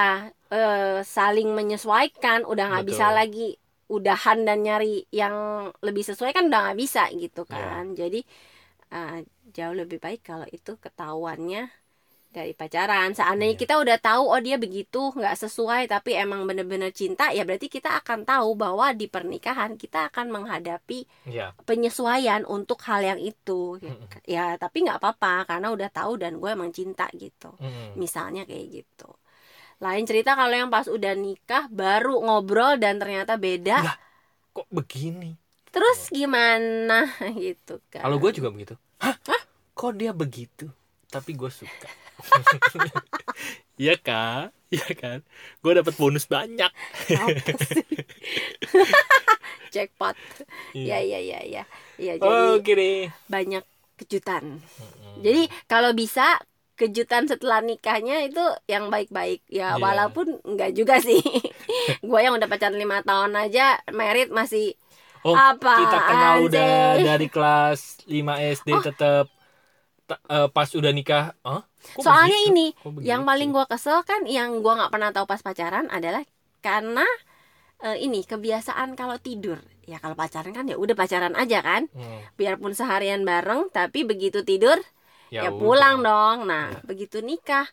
eh, 0.53 1.01
saling 1.15 1.47
menyesuaikan, 1.57 2.39
udah 2.51 2.63
nggak 2.69 2.85
bisa 2.89 3.05
lagi 3.17 3.39
udahan 3.95 4.37
dan 4.47 4.57
nyari 4.65 5.05
yang 5.19 5.35
lebih 5.85 6.03
sesuai 6.09 6.31
kan 6.35 6.43
udah 6.49 6.59
nggak 6.69 6.79
bisa 6.83 7.01
gitu 7.21 7.39
Iya. 7.49 7.53
kan. 7.53 7.83
Jadi 7.99 8.17
eh, 8.95 9.13
jauh 9.55 9.75
lebih 9.81 9.99
baik 10.05 10.21
kalau 10.29 10.47
itu 10.57 10.71
ketahuannya 10.85 11.59
dari 12.35 12.51
pacaran. 12.51 13.15
Seandainya 13.15 13.55
Iya. 13.55 13.61
kita 13.63 13.73
udah 13.79 13.97
tahu 14.03 14.23
oh 14.27 14.41
dia 14.43 14.59
begitu 14.59 15.15
nggak 15.15 15.35
sesuai 15.39 15.87
tapi 15.87 16.19
emang 16.19 16.43
bener-bener 16.43 16.91
cinta 16.91 17.31
ya 17.31 17.47
berarti 17.47 17.71
kita 17.71 17.95
akan 18.03 18.27
tahu 18.27 18.59
bahwa 18.59 18.91
di 18.91 19.07
pernikahan 19.07 19.79
kita 19.79 20.11
akan 20.11 20.35
menghadapi 20.35 21.07
ya 21.31 21.55
penyesuaian 21.63 22.43
untuk 22.43 22.83
hal 22.83 22.99
yang 22.99 23.19
itu. 23.23 23.79
Mm-mm. 23.79 24.11
Ya 24.27 24.59
tapi 24.59 24.83
nggak 24.83 24.99
apa-apa 24.99 25.47
karena 25.47 25.71
udah 25.71 25.89
tahu 25.89 26.19
dan 26.19 26.35
gue 26.43 26.49
emang 26.51 26.75
cinta 26.75 27.07
gitu. 27.15 27.55
Mm-mm. 27.63 27.95
misalnya 27.95 28.43
kayak 28.43 28.83
gitu. 28.83 29.07
Lain 29.79 30.03
cerita 30.03 30.35
kalau 30.39 30.55
yang 30.55 30.71
pas 30.71 30.87
udah 30.87 31.13
nikah 31.15 31.67
baru 31.71 32.19
ngobrol 32.23 32.79
dan 32.79 32.95
ternyata 32.95 33.35
beda. 33.35 33.83
Lah, 33.83 33.97
kok 34.51 34.67
begini? 34.71 35.35
Terus 35.67 36.07
gimana? 36.07 37.03
Gitu 37.35 37.83
kan. 37.91 38.07
Kalau 38.07 38.15
gue 38.15 38.31
juga 38.31 38.47
begitu. 38.55 38.79
Hah? 39.03 39.19
Kok 39.75 39.91
dia 39.99 40.15
begitu? 40.15 40.71
Tapi 41.11 41.35
gue 41.35 41.51
suka 41.51 41.91
Iya 43.75 43.95
kan 43.97 44.55
Iya 44.67 44.87
kan 44.93 45.17
gue 45.59 45.71
dapat 45.73 45.93
bonus 45.95 46.25
banyak 46.25 46.71
Apa 47.11 47.51
sih? 47.67 47.83
jackpot 49.73 50.15
ya 50.71 50.99
Iya. 50.99 51.19
ya 51.19 51.19
ya 51.19 51.39
ya 51.43 51.63
ya 51.97 52.13
jadi 52.15 52.55
oke 52.55 52.71
deh 52.71 53.11
banyak 53.27 53.63
kejutan 53.95 54.59
Mm-mm. 54.59 55.19
jadi 55.19 55.41
kalau 55.65 55.91
bisa 55.91 56.39
kejutan 56.75 57.23
setelah 57.25 57.59
nikahnya 57.59 58.23
itu 58.23 58.39
yang 58.65 58.87
baik-baik 58.87 59.43
ya 59.45 59.75
Iya. 59.75 59.81
walaupun 59.81 60.39
enggak 60.43 60.71
juga 60.71 60.99
sih 60.99 61.19
gue 62.01 62.19
yang 62.19 62.35
udah 62.35 62.47
pacaran 62.47 62.75
lima 62.75 62.99
tahun 63.01 63.35
aja 63.35 63.79
merit 63.91 64.31
masih 64.31 64.75
Oh, 65.21 65.33
Apaan 65.33 65.81
kita 65.81 65.99
kenal 66.05 66.35
udah 66.45 66.77
sih? 66.93 67.01
dari 67.03 67.27
kelas 67.27 67.79
5 68.05 68.37
SD 68.37 68.69
Oh. 68.69 68.77
tetap 68.79 69.25
ta- 70.05 70.21
eh, 70.21 70.45
pas 70.47 70.69
udah 70.69 70.93
nikah. 70.93 71.33
Hah? 71.41 71.65
Kok 71.93 72.03
soalnya 72.05 72.39
begitu? 72.43 72.49
ini 72.49 72.65
Kok 72.81 72.91
yang 73.09 73.21
paling 73.29 73.49
gua 73.55 73.65
kesel 73.71 74.01
kan 74.09 74.21
yang 74.37 74.49
gua 74.63 74.73
nggak 74.79 74.91
pernah 74.93 75.09
tahu 75.15 75.25
pas 75.31 75.41
pacaran 75.47 75.85
adalah 75.91 76.23
karena 76.65 77.05
eh, 77.85 77.97
ini 78.05 78.19
kebiasaan 78.25 78.95
kalau 78.99 79.17
tidur. 79.21 79.59
Ya 79.91 79.97
kalau 80.03 80.15
pacaran 80.17 80.53
kan 80.57 80.65
ya 80.71 80.75
udah 80.83 80.95
pacaran 80.97 81.35
aja 81.37 81.59
kan. 81.61 81.83
Hmm, 81.93 82.21
biarpun 82.39 82.73
seharian 82.79 83.21
bareng 83.29 83.69
tapi 83.77 83.99
begitu 84.07 84.41
tidur 84.49 84.77
ya, 85.33 85.41
udah. 85.51 85.59
pulang 85.61 85.95
dong. 86.07 86.37
Nah 86.49 86.65
Ya. 86.75 86.79
begitu 86.89 87.17
nikah 87.29 87.67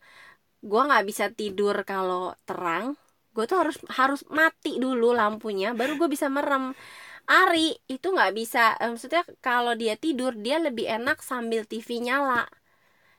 gua 0.70 0.80
nggak 0.88 1.04
bisa 1.10 1.26
tidur 1.32 1.76
kalau 1.86 2.34
terang. 2.48 2.96
Gue 3.34 3.44
tuh 3.50 3.58
harus 3.64 3.76
harus 3.98 4.20
mati 4.28 4.76
dulu 4.84 5.16
lampunya 5.16 5.72
baru 5.78 5.96
gue 6.00 6.08
bisa 6.14 6.28
merem. 6.28 6.64
Ari 7.28 7.78
itu 7.94 8.06
nggak 8.16 8.32
bisa 8.40 8.60
eh, 8.82 8.88
maksudnya 8.92 9.22
kalau 9.46 9.72
dia 9.82 9.94
tidur 10.04 10.32
dia 10.36 10.56
lebih 10.66 10.86
enak 10.96 11.18
sambil 11.30 11.62
TV 11.70 11.88
nyala. 12.06 12.44
Ya, 12.44 12.61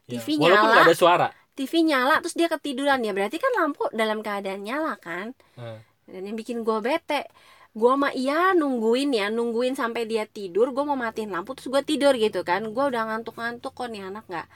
TV 0.10 0.36
Walaupun 0.36 0.52
nyala. 0.52 0.72
nggak 0.76 0.86
ada 0.90 0.96
suara. 0.96 1.28
TV 1.54 1.72
nyala 1.86 2.16
terus 2.20 2.36
dia 2.36 2.50
ketiduran. 2.52 3.00
Ya 3.06 3.14
berarti 3.16 3.38
kan 3.40 3.54
lampu 3.56 3.86
dalam 3.94 4.20
keadaan 4.26 4.62
nyala 4.66 4.98
kan? 5.00 5.32
Hmm. 5.56 5.80
dan 6.04 6.28
yang 6.28 6.36
bikin 6.36 6.68
gue 6.68 6.78
bete 6.84 7.32
gue 7.74 7.94
mah 7.96 8.12
iya 8.14 8.52
nungguin 8.54 9.16
ya 9.16 9.32
nungguin 9.34 9.74
sampai 9.74 10.04
dia 10.06 10.28
tidur 10.30 10.76
gue 10.76 10.84
mau 10.86 10.94
matiin 11.00 11.32
lampu 11.34 11.56
terus 11.58 11.72
gue 11.72 11.82
tidur 11.88 12.14
gitu 12.20 12.44
kan. 12.44 12.62
Gue 12.76 12.86
udah 12.92 13.08
ngantuk-ngantuk 13.10 13.72
kok 13.74 13.88
nih 13.90 14.04
anak 14.12 14.28
nggak 14.28 14.48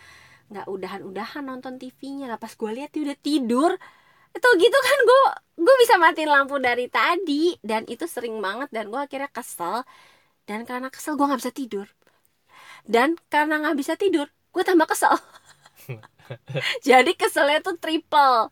nggak 0.52 0.66
udahan-udahan 0.68 1.44
nonton 1.48 1.76
TV-nya 1.80 2.28
lah 2.32 2.40
pas 2.40 2.52
gue 2.52 2.72
lihat 2.78 2.92
dia 2.96 3.04
udah 3.08 3.18
tidur 3.20 3.72
itu 4.38 4.48
gitu 4.62 4.78
kan 4.80 5.00
gue 5.10 5.22
gue 5.66 5.76
bisa 5.82 5.96
matiin 5.98 6.30
lampu 6.30 6.60
dari 6.60 6.86
tadi. 6.92 7.56
Dan 7.64 7.88
itu 7.88 8.06
sering 8.06 8.38
banget 8.44 8.70
dan 8.76 8.92
gue 8.92 9.00
akhirnya 9.00 9.32
kesel. 9.32 9.82
Dan 10.44 10.68
karena 10.68 10.92
kesel 10.92 11.16
gue 11.18 11.26
nggak 11.26 11.42
bisa 11.42 11.54
tidur. 11.56 11.88
Dan 12.86 13.16
karena 13.32 13.64
nggak 13.64 13.78
bisa 13.80 13.94
tidur 13.98 14.28
gue 14.58 14.66
tambah 14.66 14.90
kesel. 14.90 15.14
Jadi 16.88 17.14
keselnya 17.14 17.62
tuh 17.62 17.78
triple. 17.78 18.50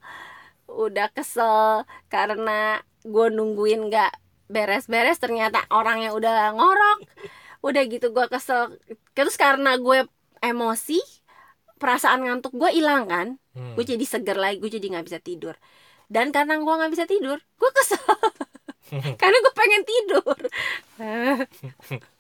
Udah 0.70 1.10
kesel 1.10 1.89
karena 2.13 2.86
gue 3.02 3.28
nungguin 3.34 3.89
nggak 3.89 4.13
beres-beres 4.46 5.18
ternyata 5.18 5.65
orangnya 5.74 6.13
udah 6.13 6.54
ngorok. 6.54 7.00
Udah 7.65 7.82
gitu 7.89 8.13
gue 8.13 8.26
kesel. 8.30 8.78
Terus 9.18 9.34
karena 9.34 9.82
gue 9.82 10.06
emosi 10.46 11.02
perasaan 11.82 12.22
ngantuk 12.22 12.54
gue 12.54 12.70
hilang 12.70 13.10
kan. 13.10 13.41
Hmm. 13.56 13.72
gue 13.80 13.88
jadi 13.88 14.04
seger 14.04 14.36
lagi 14.36 14.60
gue 14.62 14.70
jadi 14.70 14.94
nggak 14.94 15.06
bisa 15.10 15.18
tidur. 15.18 15.58
Dan 16.06 16.30
karena 16.30 16.62
gue 16.62 16.70
nggak 16.70 16.94
bisa 16.94 17.10
tidur 17.10 17.41
gue 17.41 17.72
kesel. 17.74 17.98
Karena 19.22 19.38
gue 19.41 19.54
pengen 19.58 19.82
tidur 19.82 20.38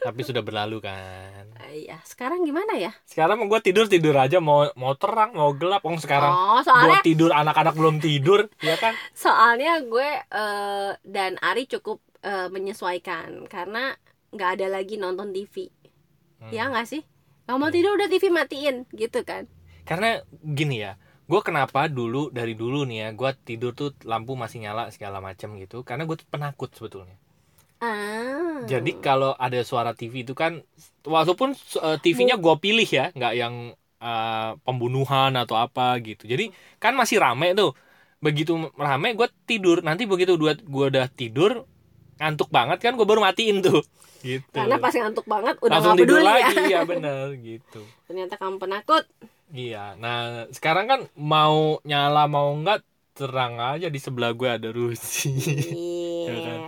Tapi 0.00 0.20
sudah 0.24 0.42
berlalu 0.42 0.82
kan. 0.82 1.46
iya 1.70 1.98
sekarang 2.02 2.42
gimana 2.42 2.74
ya 2.74 2.92
Sekarang 3.06 3.46
gue 3.46 3.60
tidur 3.60 3.86
tidur 3.86 4.14
aja 4.14 4.38
mau 4.38 4.66
mau 4.74 4.94
terang 4.94 5.34
mau 5.34 5.54
gelap. 5.54 5.82
Oh 5.82 5.94
sekarang 5.96 6.32
oh 6.32 6.58
gue 6.58 6.66
soalnya 6.66 7.00
tidur 7.00 7.30
anak-anak 7.30 7.74
belum 7.74 7.96
tidur, 7.98 8.46
ya 8.58 8.74
kan? 8.76 8.94
soalnya 9.16 9.78
gue 9.80 10.08
eh, 10.24 10.90
dan 11.02 11.38
Ari 11.38 11.66
cukup 11.66 12.02
eh, 12.20 12.48
menyesuaikan 12.48 13.46
karena 13.46 13.94
nggak 14.30 14.50
ada 14.60 14.66
lagi 14.68 14.98
nonton 14.98 15.30
TV 15.30 15.70
Hmm. 16.34 16.50
ya 16.52 16.68
nggak 16.68 16.84
sih 16.84 17.00
kalau 17.46 17.56
mau 17.56 17.72
tidur 17.72 17.96
udah 17.96 18.04
TV 18.04 18.28
matiin 18.28 18.84
gitu 18.92 19.22
kan 19.22 19.48
Karena 19.84 20.16
gini 20.40 20.80
ya, 20.80 20.96
gue 21.24 21.40
kenapa 21.40 21.92
dulu 21.92 22.32
dari 22.32 22.56
dulu 22.56 22.88
nih 22.88 22.98
ya, 23.04 23.08
gue 23.12 23.30
tidur 23.44 23.76
tuh 23.76 23.92
lampu 24.02 24.32
masih 24.32 24.64
nyala 24.64 24.88
segala 24.88 25.20
macam 25.20 25.60
gitu. 25.60 25.84
Karena 25.84 26.08
gue 26.08 26.16
tuh 26.16 26.24
penakut 26.24 26.72
sebetulnya. 26.72 27.20
Ah 27.82 28.62
Jadi 28.64 28.96
kalau 28.96 29.36
ada 29.36 29.60
suara 29.66 29.92
TV 29.92 30.24
itu 30.24 30.32
kan, 30.32 30.62
walaupun 31.04 31.52
eh, 31.54 31.96
TV-nya 32.00 32.36
gue 32.40 32.54
pilih 32.64 32.86
ya, 32.88 33.12
nggak 33.12 33.32
yang 33.36 33.54
eh, 34.00 34.50
pembunuhan 34.64 35.32
atau 35.36 35.56
apa 35.60 36.00
gitu. 36.00 36.24
Jadi 36.24 36.48
kan 36.80 36.96
masih 36.96 37.20
rame 37.20 37.52
tuh. 37.52 37.76
Begitu 38.24 38.56
rame 38.78 39.12
gue 39.18 39.28
tidur. 39.44 39.84
Nanti 39.84 40.08
begitu 40.08 40.40
gue 40.40 40.52
gue 40.64 40.84
udah 40.92 41.06
tidur 41.12 41.68
ngantuk 42.20 42.48
banget 42.48 42.78
kan 42.80 42.94
gue 42.96 43.06
baru 43.06 43.20
matiin 43.24 43.60
tuh. 43.64 43.82
Gitu. 44.24 44.56
karena 44.56 44.80
pas 44.80 44.88
ngantuk 44.96 45.28
banget 45.28 45.54
udah 45.60 45.68
Langsung 45.68 46.00
tidur 46.00 46.16
peduli 46.16 46.24
ya 46.24 46.48
lagi, 46.48 46.56
iya 46.64 46.80
bener 46.90 47.36
gitu. 47.44 47.84
ternyata 48.08 48.40
kamu 48.40 48.56
penakut 48.56 49.04
Iya, 49.52 49.94
nah 50.00 50.48
sekarang 50.50 50.86
kan 50.88 51.00
mau 51.14 51.78
nyala 51.84 52.24
mau 52.26 52.48
enggak 52.56 52.82
terang 53.14 53.60
aja 53.60 53.86
di 53.92 54.00
sebelah 54.00 54.32
gue 54.34 54.48
ada 54.48 54.68
Rusi. 54.72 55.30
iya 56.24 56.34
kan? 56.40 56.60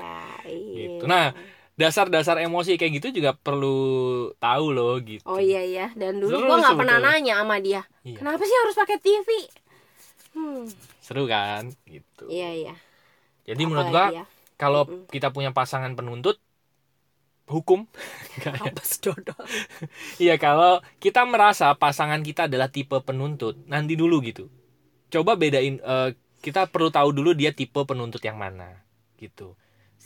Iya. 0.48 0.86
gitu. 0.96 1.04
Nah, 1.08 1.34
dasar-dasar 1.76 2.40
emosi 2.40 2.80
kayak 2.80 2.92
gitu 3.02 3.20
juga 3.20 3.36
perlu 3.36 3.76
tahu 4.40 4.66
loh 4.72 4.96
gitu. 5.04 5.24
oh 5.28 5.36
iya 5.36 5.60
iya 5.60 5.86
dan 5.92 6.16
dulu 6.22 6.32
Seru 6.32 6.48
gue 6.48 6.56
nggak 6.64 6.78
pernah 6.80 6.98
nanya 7.04 7.34
sama 7.44 7.56
dia 7.60 7.82
Iya. 8.00 8.16
kenapa 8.16 8.42
sih 8.48 8.56
harus 8.64 8.74
pakai 8.80 8.96
TV 9.04 9.28
hmm 10.36 10.64
Seru 11.04 11.24
kan 11.28 11.68
gitu. 11.86 12.24
iya 12.32 12.48
iya 12.56 12.74
Jadi 13.46 13.62
menurut 13.68 13.88
gua 13.92 14.06
ya? 14.10 14.24
kalau 14.58 14.88
Mm-mm. 14.88 15.06
kita 15.12 15.28
punya 15.30 15.52
pasangan 15.52 15.92
penuntut 15.94 16.40
hukum 17.46 17.86
apa 18.64 18.82
dodol 18.98 19.38
Iya 20.22 20.34
kalau 20.40 20.82
kita 20.98 21.22
merasa 21.28 21.70
pasangan 21.78 22.20
kita 22.26 22.50
adalah 22.50 22.66
tipe 22.70 22.98
penuntut 23.06 23.54
nanti 23.70 23.94
dulu 23.94 24.18
gitu. 24.24 24.50
Coba 25.12 25.38
bedain 25.38 25.78
eh, 25.78 26.10
kita 26.42 26.66
perlu 26.70 26.90
tahu 26.90 27.10
dulu 27.14 27.30
dia 27.38 27.54
tipe 27.54 27.78
penuntut 27.86 28.22
yang 28.22 28.38
mana 28.38 28.82
gitu. 29.20 29.54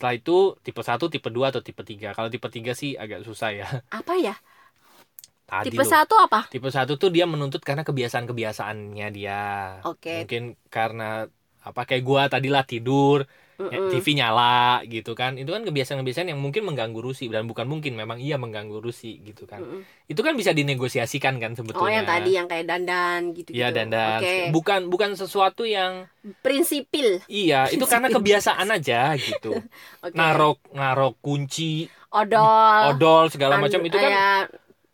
Setelah 0.01 0.15
itu 0.17 0.57
tipe 0.65 0.81
1, 0.81 1.13
tipe 1.13 1.29
2 1.29 1.53
atau 1.53 1.61
tipe 1.61 1.83
3. 1.85 2.17
Kalau 2.17 2.33
tipe 2.33 2.49
3 2.49 2.73
sih 2.73 2.97
agak 2.97 3.21
susah 3.29 3.51
ya. 3.53 3.69
apa 3.99 4.15
ya 4.17 4.35
Tadi 5.45 5.77
tipe 5.77 5.83
loh. 5.85 5.91
satu 5.93 6.15
apa 6.17 6.41
Tipe 6.53 6.69
1 6.73 6.97
tuh 7.03 7.11
dia 7.13 7.25
menuntut 7.29 7.61
karena 7.69 7.83
kebiasaan-kebiasaannya 7.89 9.07
dia. 9.13 9.41
oke 9.85 10.17
Mungkin 10.17 10.43
karena 10.73 11.27
apa 11.61 11.81
kayak 11.89 12.03
gua 12.09 12.23
tadilah 12.33 12.65
tidur, 12.65 13.19
Mm-mm. 13.61 13.93
TV 13.93 14.07
nyala 14.17 14.81
gitu 14.89 15.13
kan. 15.13 15.37
Itu 15.37 15.53
kan 15.53 15.61
kebiasaan-kebiasaan 15.63 16.33
yang 16.33 16.41
mungkin 16.41 16.65
mengganggu 16.65 16.97
Rusi 16.97 17.29
dan 17.29 17.45
bukan 17.45 17.69
mungkin 17.69 17.93
memang 17.93 18.17
iya 18.17 18.41
mengganggu 18.41 18.81
Rusi 18.81 19.21
gitu 19.21 19.45
kan. 19.45 19.61
Mm-mm. 19.61 19.85
Itu 20.09 20.25
kan 20.25 20.33
bisa 20.33 20.51
dinegosiasikan 20.51 21.37
kan 21.37 21.53
sebetulnya. 21.53 21.85
oh 21.85 21.93
yang 21.93 22.07
tadi 22.09 22.31
yang 22.33 22.49
kayak 22.49 22.65
dandan 22.65 23.37
gitu 23.37 23.53
Iya 23.53 23.69
dandan. 23.69 24.19
oke 24.19 24.35
Bukan 24.51 24.81
bukan 24.89 25.11
sesuatu 25.13 25.69
yang 25.69 26.09
prinsipil 26.41 27.21
iya 27.27 27.69
itu 27.69 27.85
karena 27.85 28.09
kebiasaan 28.09 28.69
aja 28.71 29.13
gitu. 29.15 29.61
oke 30.05 30.17
Narok 30.17 30.59
narok 30.73 31.15
kunci, 31.21 31.85
odol 32.09 32.97
odol 32.97 33.29
segala 33.29 33.61
an- 33.61 33.65
macam 33.65 33.81
itu 33.81 33.95
kan 33.95 34.11
ya, 34.11 34.31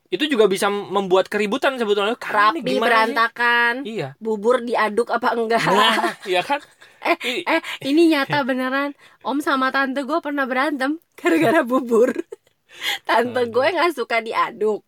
itu 0.07 0.23
juga 0.31 0.47
bisa 0.47 0.71
membuat 0.71 1.27
keributan 1.27 1.75
sebetulnya. 1.77 2.15
Karena 2.15 2.55
rapi 2.55 2.63
sih? 2.63 2.79
berantakan 2.79 3.75
Iya. 3.83 4.09
bubur 4.19 4.63
diaduk 4.63 5.11
apa 5.11 5.35
enggak 5.35 5.63
Nah, 5.67 6.15
iya 6.25 6.43
kan? 6.43 6.63
I- 7.05 7.45
eh 7.45 7.61
ini 7.85 8.09
nyata 8.11 8.43
beneran. 8.43 8.93
Om 9.23 9.39
sama 9.41 9.71
tante 9.71 10.03
gue 10.03 10.19
pernah 10.21 10.45
berantem 10.45 10.99
gara-gara 11.15 11.61
bubur. 11.63 12.13
Tante 13.09 13.49
Aduh. 13.49 13.53
gue 13.53 13.67
nggak 13.73 13.97
suka 13.97 14.21
diaduk. 14.21 14.85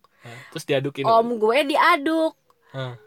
Terus 0.53 0.65
diadukin. 0.67 1.03
om 1.09 1.41
gue 1.41 1.65
diaduk. 1.65 2.37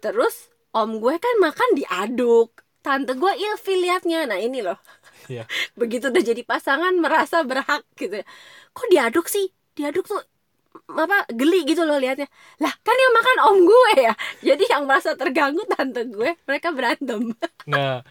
Terus 0.03 0.51
om 0.75 0.99
gue 0.99 1.15
kan 1.17 1.35
makan 1.39 1.79
diaduk. 1.79 2.51
Tante 2.83 3.15
gue 3.15 3.33
ilfil 3.37 3.79
liatnya. 3.79 4.27
Nah 4.27 4.43
ini 4.43 4.59
loh. 4.59 4.79
Iya. 5.31 5.47
begitu 5.81 6.11
udah 6.11 6.23
jadi 6.25 6.43
pasangan 6.43 6.99
merasa 6.99 7.47
berhak 7.47 7.87
gitu. 7.95 8.23
Ya. 8.23 8.27
kok 8.75 8.89
diaduk 8.91 9.27
sih? 9.31 9.55
Diaduk 9.79 10.11
tuh 10.11 10.19
apa 10.91 11.31
geli 11.31 11.63
gitu 11.63 11.87
loh 11.87 12.03
liatnya. 12.03 12.27
Lah 12.59 12.75
kan 12.83 12.97
yang 12.99 13.13
makan 13.15 13.37
om 13.47 13.59
gue 13.63 13.93
ya. 14.03 14.15
Jadi 14.43 14.65
yang 14.67 14.91
merasa 14.91 15.15
terganggu 15.15 15.63
tante 15.71 16.11
gue 16.11 16.35
mereka 16.43 16.75
berantem. 16.75 17.31
Nah, 17.71 18.03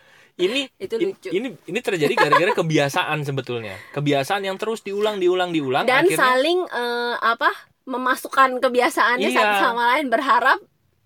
ini 0.42 0.62
Itu 0.76 0.96
lucu. 0.98 1.30
ini 1.30 1.48
ini 1.62 1.80
terjadi 1.80 2.12
gara-gara 2.12 2.52
kebiasaan 2.54 3.22
sebetulnya. 3.22 3.76
Kebiasaan 3.92 4.42
yang 4.42 4.56
terus 4.56 4.82
diulang 4.82 5.18
diulang 5.18 5.50
diulang 5.50 5.84
dan 5.84 6.04
akhirnya 6.04 6.18
saling 6.18 6.60
eh, 6.66 7.16
apa 7.18 7.50
memasukkan 7.84 8.58
kebiasaannya 8.58 9.28
Iya. 9.28 9.38
satu 9.38 9.56
sama 9.60 9.84
lain 9.92 10.08
berharap 10.08 10.60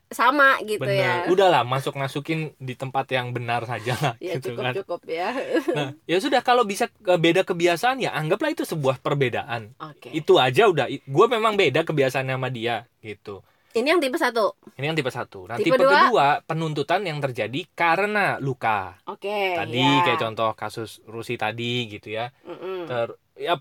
sama 0.06 0.62
gitu 0.62 0.80
benar. 0.80 1.26
ya 1.26 1.28
Udahlah, 1.28 1.64
masuk 1.64 1.96
masukin 1.96 2.54
di 2.58 2.74
tempat 2.74 3.10
yang 3.10 3.32
benar 3.32 3.66
saja 3.66 3.98
lah 3.98 4.14
ya 4.20 4.38
gitu 4.38 4.54
cukup 4.54 4.62
kan. 4.62 4.74
cukup 4.78 5.02
ya 5.10 5.30
Nah, 5.74 5.88
ya 6.06 6.18
sudah 6.20 6.40
kalau 6.40 6.62
bisa 6.62 6.86
beda 7.02 7.42
kebiasaan 7.42 8.00
ya 8.00 8.14
anggaplah 8.14 8.50
itu 8.50 8.64
sebuah 8.64 9.00
perbedaan. 9.00 9.74
oke 9.76 10.12
Itu 10.12 10.38
aja 10.38 10.66
udah. 10.66 10.86
Gue 11.02 11.26
memang 11.26 11.56
beda 11.56 11.82
kebiasaan 11.82 12.28
sama 12.28 12.48
dia 12.48 12.86
gitu. 13.02 13.42
Ini 13.76 13.88
yang 13.88 14.00
tipe 14.00 14.16
satu 14.16 14.56
Ini 14.74 14.86
yang 14.86 14.96
tipe 14.96 15.08
satu. 15.08 15.46
Nah, 15.46 15.56
Tipe 15.56 15.70
tipe, 15.70 15.80
dua? 15.80 16.08
kedua 16.08 16.28
penuntutan 16.42 17.02
yang 17.02 17.20
terjadi 17.20 17.64
karena 17.72 18.40
luka. 18.40 18.96
oke 19.04 19.36
Tadi 19.56 19.78
ya. 19.78 20.04
kayak 20.04 20.20
contoh 20.22 20.52
kasus 20.52 21.04
Rusi 21.04 21.36
tadi 21.36 21.88
gitu 21.88 22.10
ya. 22.10 22.32
Mm-mm. 22.42 22.88
Ter, 22.88 23.08
ya 23.36 23.60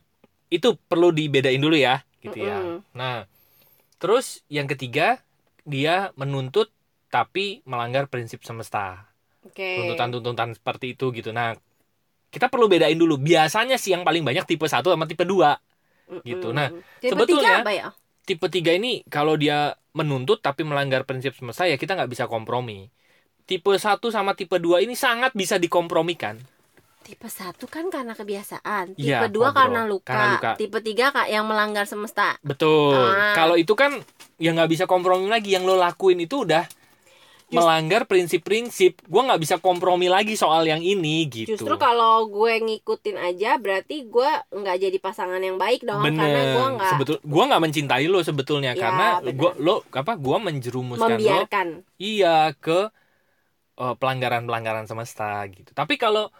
itu 0.48 0.78
perlu 0.80 1.10
dibedain 1.10 1.58
dulu 1.58 1.74
ya 1.74 1.98
gitu 2.20 2.38
ya. 2.40 2.56
Mm-mm. 2.56 2.78
Nah, 2.92 3.26
terus 3.96 4.42
yang 4.48 4.66
ketiga 4.66 5.18
dia 5.62 6.10
menuntut 6.14 6.70
tapi 7.08 7.62
melanggar 7.64 8.06
prinsip 8.06 8.42
semesta. 8.42 9.10
oke 9.40 9.66
Tuntutan-tuntutan 9.78 10.52
seperti 10.52 10.94
itu 10.94 11.10
gitu. 11.10 11.30
Nah, 11.30 11.54
kita 12.28 12.46
perlu 12.46 12.66
bedain 12.66 12.94
dulu. 12.94 13.14
Biasanya 13.16 13.78
sih 13.78 13.90
yang 13.90 14.02
paling 14.02 14.22
banyak 14.22 14.42
tipe 14.44 14.64
1 14.64 14.82
sama 14.84 15.06
tipe 15.06 15.22
2. 15.22 15.58
gitu. 16.22 16.50
Nah, 16.50 16.68
tipe 16.98 17.10
sebetulnya- 17.10 17.62
tiga 17.62 17.72
ya 17.72 17.88
Tipe 18.20 18.44
3 18.44 18.72
ini 18.72 19.04
kalau 19.04 19.36
dia 19.36 19.76
menuntut 19.94 20.42
tapi 20.42 20.62
melanggar 20.62 21.06
prinsip 21.06 21.32
semesta 21.32 21.64
ya 21.64 21.78
kita 21.78 21.94
nggak 21.94 22.10
bisa 22.10 22.26
kompromi. 22.26 22.90
Tipe 23.44 23.70
1 23.70 23.80
sama 24.08 24.34
tipe 24.34 24.56
2 24.56 24.82
ini 24.82 24.92
sangat 24.94 25.32
bisa 25.32 25.56
dikompromikan. 25.56 26.36
tipe 27.00 27.28
satu 27.28 27.68
kan 27.68 27.92
karena 27.92 28.16
kebiasaan 28.16 28.96
tipe 28.96 29.04
Iya, 29.04 29.28
dua 29.28 29.52
ngobrol. 29.52 29.52
karena 29.52 29.80
luka. 29.84 30.08
Karena 30.08 30.28
luka. 30.34 30.50
tipe 30.56 30.78
tiga 30.80 31.12
kak 31.12 31.28
yang 31.28 31.44
melanggar 31.44 31.84
semesta 31.84 32.40
Betul. 32.40 32.96
Ah. 32.96 33.36
Kalau 33.36 33.54
itu 33.54 33.76
kan 33.76 34.00
ya 34.36 34.50
nggak 34.50 34.72
bisa 34.72 34.84
kompromi 34.84 35.28
lagi. 35.28 35.52
Yang 35.52 35.68
lo 35.68 35.76
lakuin 35.76 36.16
itu 36.18 36.48
udah 36.48 36.64
Just- 37.54 37.58
melanggar 37.62 38.02
prinsip-prinsip. 38.04 39.06
Gua 39.06 39.22
nggak 39.24 39.38
bisa 39.38 39.56
kompromi 39.56 40.10
lagi 40.10 40.34
soal 40.34 40.66
yang 40.66 40.82
ini 40.82 41.24
gitu. 41.24 41.54
justru 41.54 41.78
kalau 41.78 42.26
gue 42.26 42.58
ngikutin 42.58 43.14
aja 43.14 43.54
berarti 43.56 44.04
gue 44.04 44.30
nggak 44.50 44.76
jadi 44.76 44.98
pasangan 44.98 45.38
yang 45.38 45.54
baik 45.54 45.86
dong 45.86 46.02
karena 46.02 46.26
gue 46.26 46.58
Bener. 46.58 46.74
nggak 46.76 46.90
Sebetul. 46.90 47.16
Gua 47.22 47.42
nggak 47.46 47.62
mencintai 47.62 48.04
lo 48.04 48.20
sebetulnya 48.20 48.74
Ya, 48.74 48.82
karena 48.82 49.06
bener. 49.22 49.38
gua 49.38 49.50
lo 49.56 49.74
apa? 49.88 50.12
Gua 50.18 50.42
menjerumuskan 50.42 51.06
lo 51.06 51.14
membiarkan 51.14 51.66
iya 51.96 52.50
ke 52.52 52.90
eh, 53.74 53.94
pelanggaran-pelanggaran 53.94 54.84
semesta 54.84 55.42
gitu. 55.46 55.70
Tapi 55.70 55.94
kalau 55.94 56.30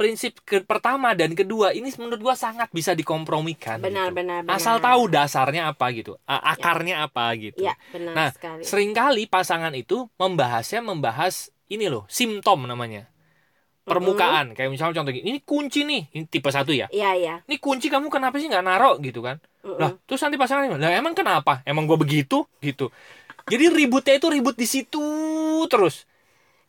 prinsip 0.00 0.32
ke 0.48 0.64
pertama 0.64 1.12
dan 1.12 1.36
kedua 1.36 1.76
ini 1.76 1.92
menurut 2.00 2.20
gua 2.24 2.36
sangat 2.38 2.72
bisa 2.72 2.96
dikompromikan. 2.96 3.76
benar 3.84 4.08
gitu. 4.08 4.16
benar 4.18 4.40
benar 4.40 4.56
Asal 4.56 4.76
tahu 4.80 5.02
dasarnya 5.12 5.62
apa 5.70 5.86
gitu, 5.92 6.16
a- 6.24 6.44
akarnya 6.56 7.04
apa 7.04 7.24
gitu. 7.36 7.60
ya 7.60 7.74
benar 7.92 8.16
Nah, 8.16 8.28
sekali 8.32 8.64
Seringkali 8.64 9.22
pasangan 9.28 9.72
itu 9.76 10.08
membahasnya 10.16 10.80
membahas 10.80 11.52
ini 11.68 11.86
loh, 11.92 12.08
simptom 12.08 12.64
namanya. 12.64 13.06
Permukaan, 13.84 14.54
kayak 14.54 14.70
misalnya 14.70 15.02
contoh 15.02 15.10
gini, 15.10 15.26
ini 15.34 15.40
kunci 15.42 15.82
nih, 15.82 16.02
ini 16.14 16.24
tipe 16.30 16.46
satu 16.52 16.70
ya. 16.70 16.86
iya 16.94 17.10
iya 17.18 17.34
Ini 17.50 17.56
kunci 17.58 17.90
kamu 17.90 18.06
kenapa 18.06 18.38
sih 18.38 18.46
nggak 18.46 18.62
narok 18.62 18.96
gitu 19.02 19.20
kan? 19.26 19.42
Mm-mm. 19.64 19.78
Lah, 19.80 19.90
terus 20.06 20.20
nanti 20.22 20.38
pasangan 20.38 20.78
lah 20.78 20.92
emang 20.94 21.14
kenapa? 21.18 21.58
Emang 21.66 21.90
gua 21.90 21.98
begitu 21.98 22.46
gitu. 22.62 22.94
Jadi 23.50 23.64
ributnya 23.72 24.14
itu 24.20 24.28
ribut 24.30 24.54
di 24.58 24.66
situ 24.68 25.02
terus. 25.70 26.06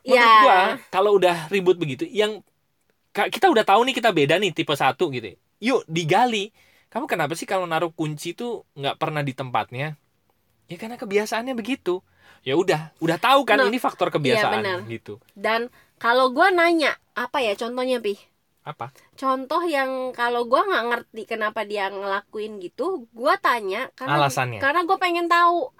Menurut 0.08 0.32
Ya. 0.34 0.42
gua 0.42 0.58
kalau 0.90 1.16
udah 1.18 1.46
ribut 1.52 1.76
begitu, 1.78 2.04
yang 2.10 2.42
kita 3.12 3.46
udah 3.52 3.64
tahu 3.64 3.80
nih 3.84 3.94
kita 3.96 4.10
beda 4.10 4.40
nih 4.40 4.50
tipe 4.52 4.72
satu 4.72 5.12
gitu. 5.12 5.36
Yuk 5.60 5.84
digali. 5.86 6.50
Kamu 6.88 7.08
kenapa 7.08 7.32
sih 7.32 7.48
kalau 7.48 7.64
naruh 7.64 7.92
kunci 7.92 8.36
itu 8.36 8.64
nggak 8.76 8.96
pernah 9.00 9.20
di 9.24 9.32
tempatnya? 9.32 9.96
Ya 10.70 10.76
karena 10.80 10.96
kebiasaannya 10.96 11.54
begitu. 11.56 12.00
ya 12.42 12.58
udah 12.58 12.90
udah 12.98 13.18
tahu 13.22 13.46
kan 13.46 13.54
Nah, 13.62 13.70
ini 13.70 13.78
faktor 13.78 14.10
benar. 14.10 14.18
kebiasaan 14.18 14.90
gitu 14.90 15.22
dan 15.38 15.70
kalau 15.94 16.34
gue 16.34 16.50
nanya 16.50 16.90
apa 17.14 17.38
ya 17.38 17.54
contohnya 17.54 18.02
pi 18.02 18.18
apa 18.66 18.90
contoh 19.14 19.62
yang 19.62 20.10
kalau 20.10 20.50
gue 20.50 20.58
nggak 20.58 20.84
ngerti 20.90 21.22
kenapa 21.30 21.62
dia 21.62 21.86
ngelakuin 21.86 22.58
gitu 22.58 23.06
gue 23.14 23.34
tanya 23.38 23.94
karena 23.94 24.18
alasannya 24.18 24.58
karena 24.58 24.82
gue 24.82 24.98
pengen 24.98 25.30
tahu 25.30 25.70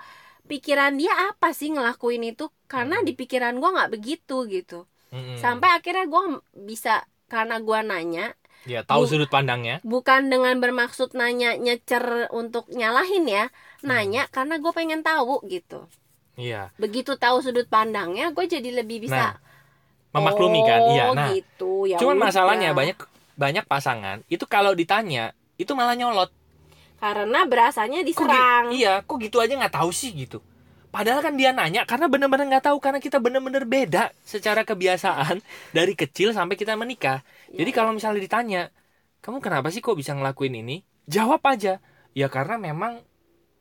pikiran 0.47 0.95
dia 0.95 1.11
apa 1.31 1.51
sih 1.51 1.75
ngelakuin 1.75 2.31
itu 2.31 2.47
karena 2.71 3.03
Hmm. 3.03 3.07
di 3.07 3.13
pikiran 3.19 3.59
gue 3.59 3.71
nggak 3.75 3.91
begitu 3.99 4.47
gitu 4.47 4.87
Mm-mm. 5.11 5.43
sampai 5.43 5.69
akhirnya 5.75 6.07
gue 6.07 6.23
bisa 6.63 7.03
karena 7.33 7.57
gue 7.57 7.79
nanya. 7.81 8.27
Ya 8.63 8.85
tahu 8.85 9.03
Bu- 9.03 9.11
sudut 9.11 9.27
pandangnya. 9.27 9.81
bukan 9.83 10.29
dengan 10.29 10.55
bermaksud 10.61 11.17
nanya 11.17 11.57
nyecer 11.57 12.29
untuk 12.31 12.69
nyalahin 12.69 13.25
ya. 13.25 13.49
Nanya 13.81 14.29
karena 14.29 14.61
gue 14.61 14.71
pengen 14.71 15.01
tahu 15.01 15.41
gitu. 15.49 15.89
Iya. 16.37 16.71
Begitu 16.77 17.17
tahu 17.17 17.41
sudut 17.41 17.67
pandangnya 17.67 18.31
gue 18.31 18.45
jadi 18.45 18.71
lebih 18.71 19.09
bisa 19.09 19.41
memaklumi 20.13 20.61
kan? 20.63 20.81
Iya 20.93 21.05
oh, 21.09 21.15
nah 21.17 21.33
gitu 21.33 21.89
ya 21.89 21.97
cuman 21.97 22.21
udah. 22.21 22.25
masalahnya 22.29 22.69
banyak 22.71 22.99
banyak 23.33 23.65
pasangan 23.65 24.21
itu 24.29 24.45
kalau 24.45 24.77
ditanya 24.77 25.33
itu 25.57 25.73
malah 25.73 25.97
nyolot. 25.97 26.29
Karena 27.03 27.43
berasanya 27.49 28.05
Kok 28.05 28.07
diserang. 28.07 28.65
iya 28.71 29.03
kok 29.03 29.19
gitu 29.19 29.43
aja 29.43 29.59
nggak 29.59 29.75
tahu 29.75 29.91
sih 29.91 30.15
gitu 30.15 30.39
padahal 30.93 31.25
kan 31.25 31.35
dia 31.35 31.57
nanya 31.57 31.89
karena 31.89 32.07
bener-bener 32.07 32.47
nggak 32.53 32.69
tahu 32.69 32.79
karena 32.79 33.01
kita 33.01 33.17
bener-bener 33.19 33.65
beda 33.65 34.13
secara 34.23 34.63
kebiasaan 34.63 35.41
dari 35.73 35.97
kecil 35.97 36.37
sampai 36.37 36.61
kita 36.61 36.77
menikah. 36.77 37.25
Ya, 37.49 37.65
jadi 37.65 37.71
kalau 37.73 37.97
misalnya 37.97 38.21
ditanya 38.21 38.63
kamu 39.25 39.41
kenapa 39.41 39.73
sih 39.73 39.81
kok 39.81 39.97
bisa 39.97 40.13
ngelakuin 40.13 40.61
ini? 40.61 40.85
Jawab 41.09 41.41
aja. 41.49 41.81
Ya 42.13 42.29
karena 42.29 42.61
memang 42.61 43.01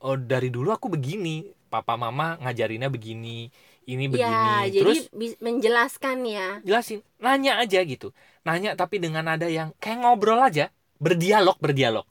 oh, 0.04 0.20
dari 0.20 0.52
dulu 0.52 0.76
aku 0.76 0.92
begini. 0.92 1.56
Papa 1.72 1.96
mama 1.96 2.36
ngajarinnya 2.44 2.92
begini 2.92 3.48
ini 3.90 4.06
begini. 4.06 4.28
ya 4.28 4.68
jadi 4.70 4.82
terus 4.84 5.00
bis- 5.10 5.40
menjelaskan 5.42 6.18
ya. 6.28 6.48
Jelasin 6.62 7.00
nanya 7.18 7.58
aja 7.64 7.82
gitu. 7.82 8.14
Nanya 8.46 8.78
tapi 8.78 9.02
dengan 9.02 9.26
nada 9.26 9.50
yang 9.50 9.74
kayak 9.82 10.06
ngobrol 10.06 10.44
aja 10.44 10.70
berdialog 11.02 11.58
berdialog. 11.58 12.06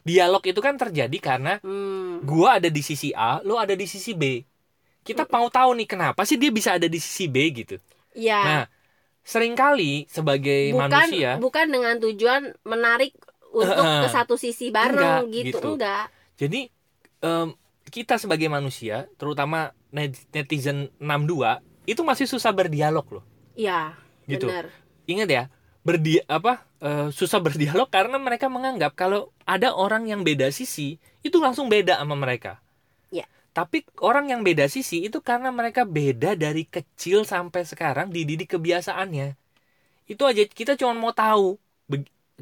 Dialog 0.00 0.40
itu 0.48 0.60
kan 0.64 0.80
terjadi 0.80 1.18
karena 1.20 1.60
hmm, 1.60 2.24
gua 2.24 2.56
ada 2.56 2.72
di 2.72 2.80
sisi 2.80 3.12
A 3.12 3.44
lo 3.44 3.60
ada 3.60 3.76
di 3.76 3.84
sisi 3.84 4.16
B 4.16 4.40
kita 5.06 5.24
mau 5.30 5.48
tahu 5.48 5.74
nih 5.80 5.88
kenapa 5.88 6.22
sih 6.28 6.36
dia 6.36 6.50
bisa 6.52 6.76
ada 6.76 6.86
di 6.86 6.98
sisi 7.00 7.26
B 7.26 7.36
gitu 7.52 7.76
ya 8.14 8.42
nah 8.44 8.64
sering 9.24 9.54
kali 9.54 10.08
sebagai 10.08 10.72
bukan 10.74 10.88
manusia 10.90 11.30
bukan 11.38 11.66
dengan 11.68 11.94
tujuan 12.00 12.42
menarik 12.64 13.14
untuk 13.50 13.82
ke 13.82 14.08
satu 14.08 14.34
sisi 14.38 14.70
bareng 14.70 15.26
enggak, 15.28 15.34
gitu. 15.34 15.58
gitu. 15.58 15.68
enggak 15.76 16.04
jadi 16.40 16.60
em, 17.20 17.48
kita 17.90 18.16
sebagai 18.16 18.46
manusia 18.46 19.10
terutama 19.18 19.74
net- 19.90 20.26
netizen 20.30 20.88
62 21.02 21.60
itu 21.88 22.00
masih 22.06 22.26
susah 22.30 22.54
berdialog 22.54 23.06
loh 23.10 23.24
ya 23.58 23.94
Gitu. 24.30 24.46
benar 24.46 24.70
ingat 25.10 25.28
ya 25.28 25.42
berdi 25.82 26.22
apa 26.30 26.62
eh, 26.78 27.08
susah 27.10 27.42
berdialog 27.46 27.90
karena 27.90 28.16
mereka 28.20 28.46
menganggap 28.46 28.94
kalau 28.94 29.34
ada 29.42 29.74
orang 29.74 30.06
yang 30.06 30.22
beda 30.22 30.54
sisi 30.54 31.00
itu 31.26 31.36
langsung 31.42 31.66
beda 31.68 31.98
sama 32.00 32.14
mereka. 32.16 32.62
Tapi 33.50 33.82
orang 34.00 34.30
yang 34.30 34.40
beda 34.46 34.70
sisi 34.70 35.06
itu 35.10 35.18
karena 35.20 35.50
mereka 35.50 35.82
beda 35.82 36.38
dari 36.38 36.64
kecil 36.66 37.26
sampai 37.26 37.66
sekarang 37.66 38.08
dididik 38.14 38.54
kebiasaannya. 38.54 39.34
Itu 40.12 40.22
aja 40.30 40.42
kita 40.46 40.74
cuma 40.80 40.92
mau 40.96 41.12
tahu 41.14 41.58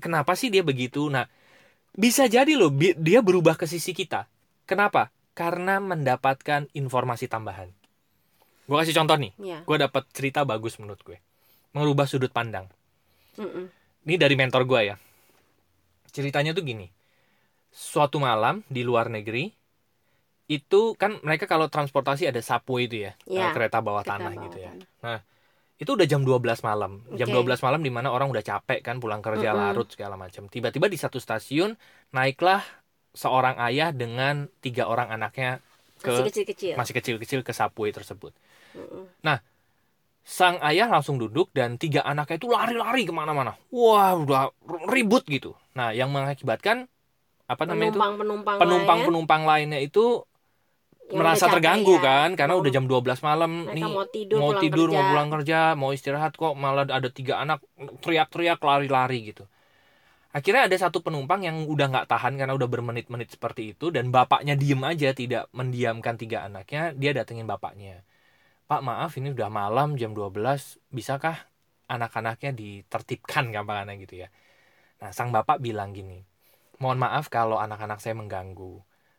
kenapa 0.04 0.32
sih 0.38 0.48
dia 0.54 0.62
begitu. 0.64 1.08
Nah, 1.08 1.26
bisa 1.96 2.24
jadi 2.28 2.52
loh 2.60 2.70
dia 2.98 3.20
berubah 3.24 3.56
ke 3.60 3.66
sisi 3.68 3.92
kita. 3.96 4.28
Kenapa? 4.68 5.10
Karena 5.36 5.80
mendapatkan 5.82 6.68
informasi 6.76 7.26
tambahan. 7.30 7.70
Gue 8.68 8.76
kasih 8.80 8.96
contoh 8.98 9.16
nih. 9.18 9.32
ya 9.38 9.58
Gue 9.66 9.76
dapat 9.80 10.04
cerita 10.16 10.44
bagus 10.46 10.76
menurut 10.80 11.00
gue. 11.02 11.18
Merubah 11.76 12.06
sudut 12.08 12.32
pandang 12.32 12.66
Mm-mm. 13.38 13.70
ini 14.06 14.16
dari 14.18 14.34
mentor 14.34 14.62
gue 14.66 14.80
ya 14.90 14.96
ceritanya 16.14 16.52
tuh 16.56 16.64
gini 16.64 16.86
suatu 17.72 18.18
malam 18.18 18.64
di 18.68 18.82
luar 18.82 19.08
negeri 19.12 19.52
itu 20.48 20.96
kan 20.96 21.20
mereka 21.20 21.44
kalau 21.44 21.68
transportasi 21.68 22.24
ada 22.24 22.40
subway 22.40 22.88
itu 22.88 22.96
ya, 23.06 23.12
Ya, 23.28 23.52
kereta 23.52 23.78
bawah 23.84 24.00
Kita 24.02 24.16
tanah 24.16 24.32
bawa 24.32 24.44
gitu 24.48 24.58
ya 24.64 24.72
tanah. 24.72 25.20
itu 25.78 25.90
udah 25.94 26.06
jam 26.10 26.22
12 26.26 26.58
malam 26.66 26.92
jam 27.14 27.28
Oke. 27.30 27.34
12 27.38 27.60
malam 27.62 27.80
di 27.86 27.90
mana 27.92 28.08
orang 28.10 28.28
udah 28.34 28.42
capek 28.42 28.82
kan 28.82 28.98
pulang 28.98 29.22
kerja 29.22 29.54
Mm-mm. 29.54 29.60
larut 29.62 29.86
segala 29.86 30.18
macam 30.18 30.50
tiba-tiba 30.50 30.90
di 30.90 30.98
satu 30.98 31.22
stasiun 31.22 31.78
naiklah 32.10 32.64
seorang 33.14 33.56
ayah 33.70 33.94
dengan 33.94 34.50
tiga 34.58 34.90
orang 34.90 35.08
anaknya 35.14 35.62
ke 36.02 36.10
masih 36.10 36.26
kecil-kecil 36.30 36.74
masih 36.74 36.94
kecil-kecil 36.98 37.40
ke 37.46 37.52
subway 37.54 37.90
tersebut 37.94 38.34
Mm-mm. 38.74 39.06
sang 40.28 40.60
ayah 40.60 40.92
langsung 40.92 41.16
duduk 41.16 41.48
dan 41.56 41.80
tiga 41.80 42.04
anaknya 42.04 42.36
itu 42.36 42.48
lari-lari 42.52 43.08
ke 43.08 43.12
mana-mana. 43.16 43.56
Wah, 43.72 44.12
udah 44.12 44.52
ribut 44.92 45.24
gitu. 45.24 45.56
Nah, 45.72 45.96
yang 45.96 46.12
mengakibatkan 46.12 46.84
apa 47.48 47.62
namanya 47.64 47.96
itu 47.96 48.00
penumpang-penumpang 48.00 48.56
lain 48.56 48.60
penumpang-penumpang 48.60 49.42
lainnya 49.48 49.80
itu 49.80 50.04
yang 51.08 51.18
merasa 51.24 51.44
terganggu 51.48 51.96
ya. 51.96 52.04
kan 52.04 52.28
karena 52.36 52.54
Mau- 52.56 52.62
udah 52.62 52.72
jam 52.72 52.84
12 52.84 53.20
malam 53.24 53.50
mereka 53.64 53.74
nih. 53.76 53.84
mau 53.88 54.06
tidur 54.08 54.38
mau 54.38 54.48
pulang 54.52 54.62
tidur 54.62 54.86
kerja. 54.88 54.96
mau 54.96 55.04
pulang 55.08 55.28
kerja 55.32 55.58
mau 55.74 55.90
istirahat 55.96 56.32
kok 56.36 56.52
malah 56.54 56.84
ada 56.84 57.08
tiga 57.08 57.40
anak 57.40 57.64
teriak-teriak 58.04 58.60
lari-lari 58.60 59.32
gitu. 59.32 59.44
Akhirnya 60.28 60.68
ada 60.68 60.76
satu 60.76 61.00
penumpang 61.00 61.40
yang 61.40 61.64
udah 61.64 61.88
nggak 61.88 62.06
tahan 62.12 62.36
karena 62.36 62.52
udah 62.52 62.68
bermenit-menit 62.68 63.32
seperti 63.32 63.72
itu 63.72 63.88
dan 63.88 64.12
bapaknya 64.12 64.54
diem 64.54 64.78
aja 64.84 65.16
tidak 65.16 65.48
mendiamkan 65.56 66.20
tiga 66.20 66.44
anaknya 66.44 66.92
dia 66.92 67.16
datengin 67.16 67.48
bapaknya. 67.48 68.04
Pak 68.68 68.84
maaf 68.84 69.16
ini 69.16 69.32
udah 69.32 69.48
malam 69.48 69.96
jam 69.96 70.12
12 70.12 70.76
bisakah 70.92 71.48
anak-anaknya 71.88 72.52
ditertibkan 72.52 73.48
gampangannya 73.48 73.96
gitu 74.04 74.20
ya. 74.24 74.28
Nah 75.00 75.10
sang 75.16 75.32
bapak 75.32 75.64
bilang 75.64 75.96
gini 75.96 76.28
mohon 76.78 76.98
maaf 76.98 77.26
kalau 77.28 77.58
anak-anak 77.58 77.98
saya 77.98 78.14
mengganggu 78.14 78.78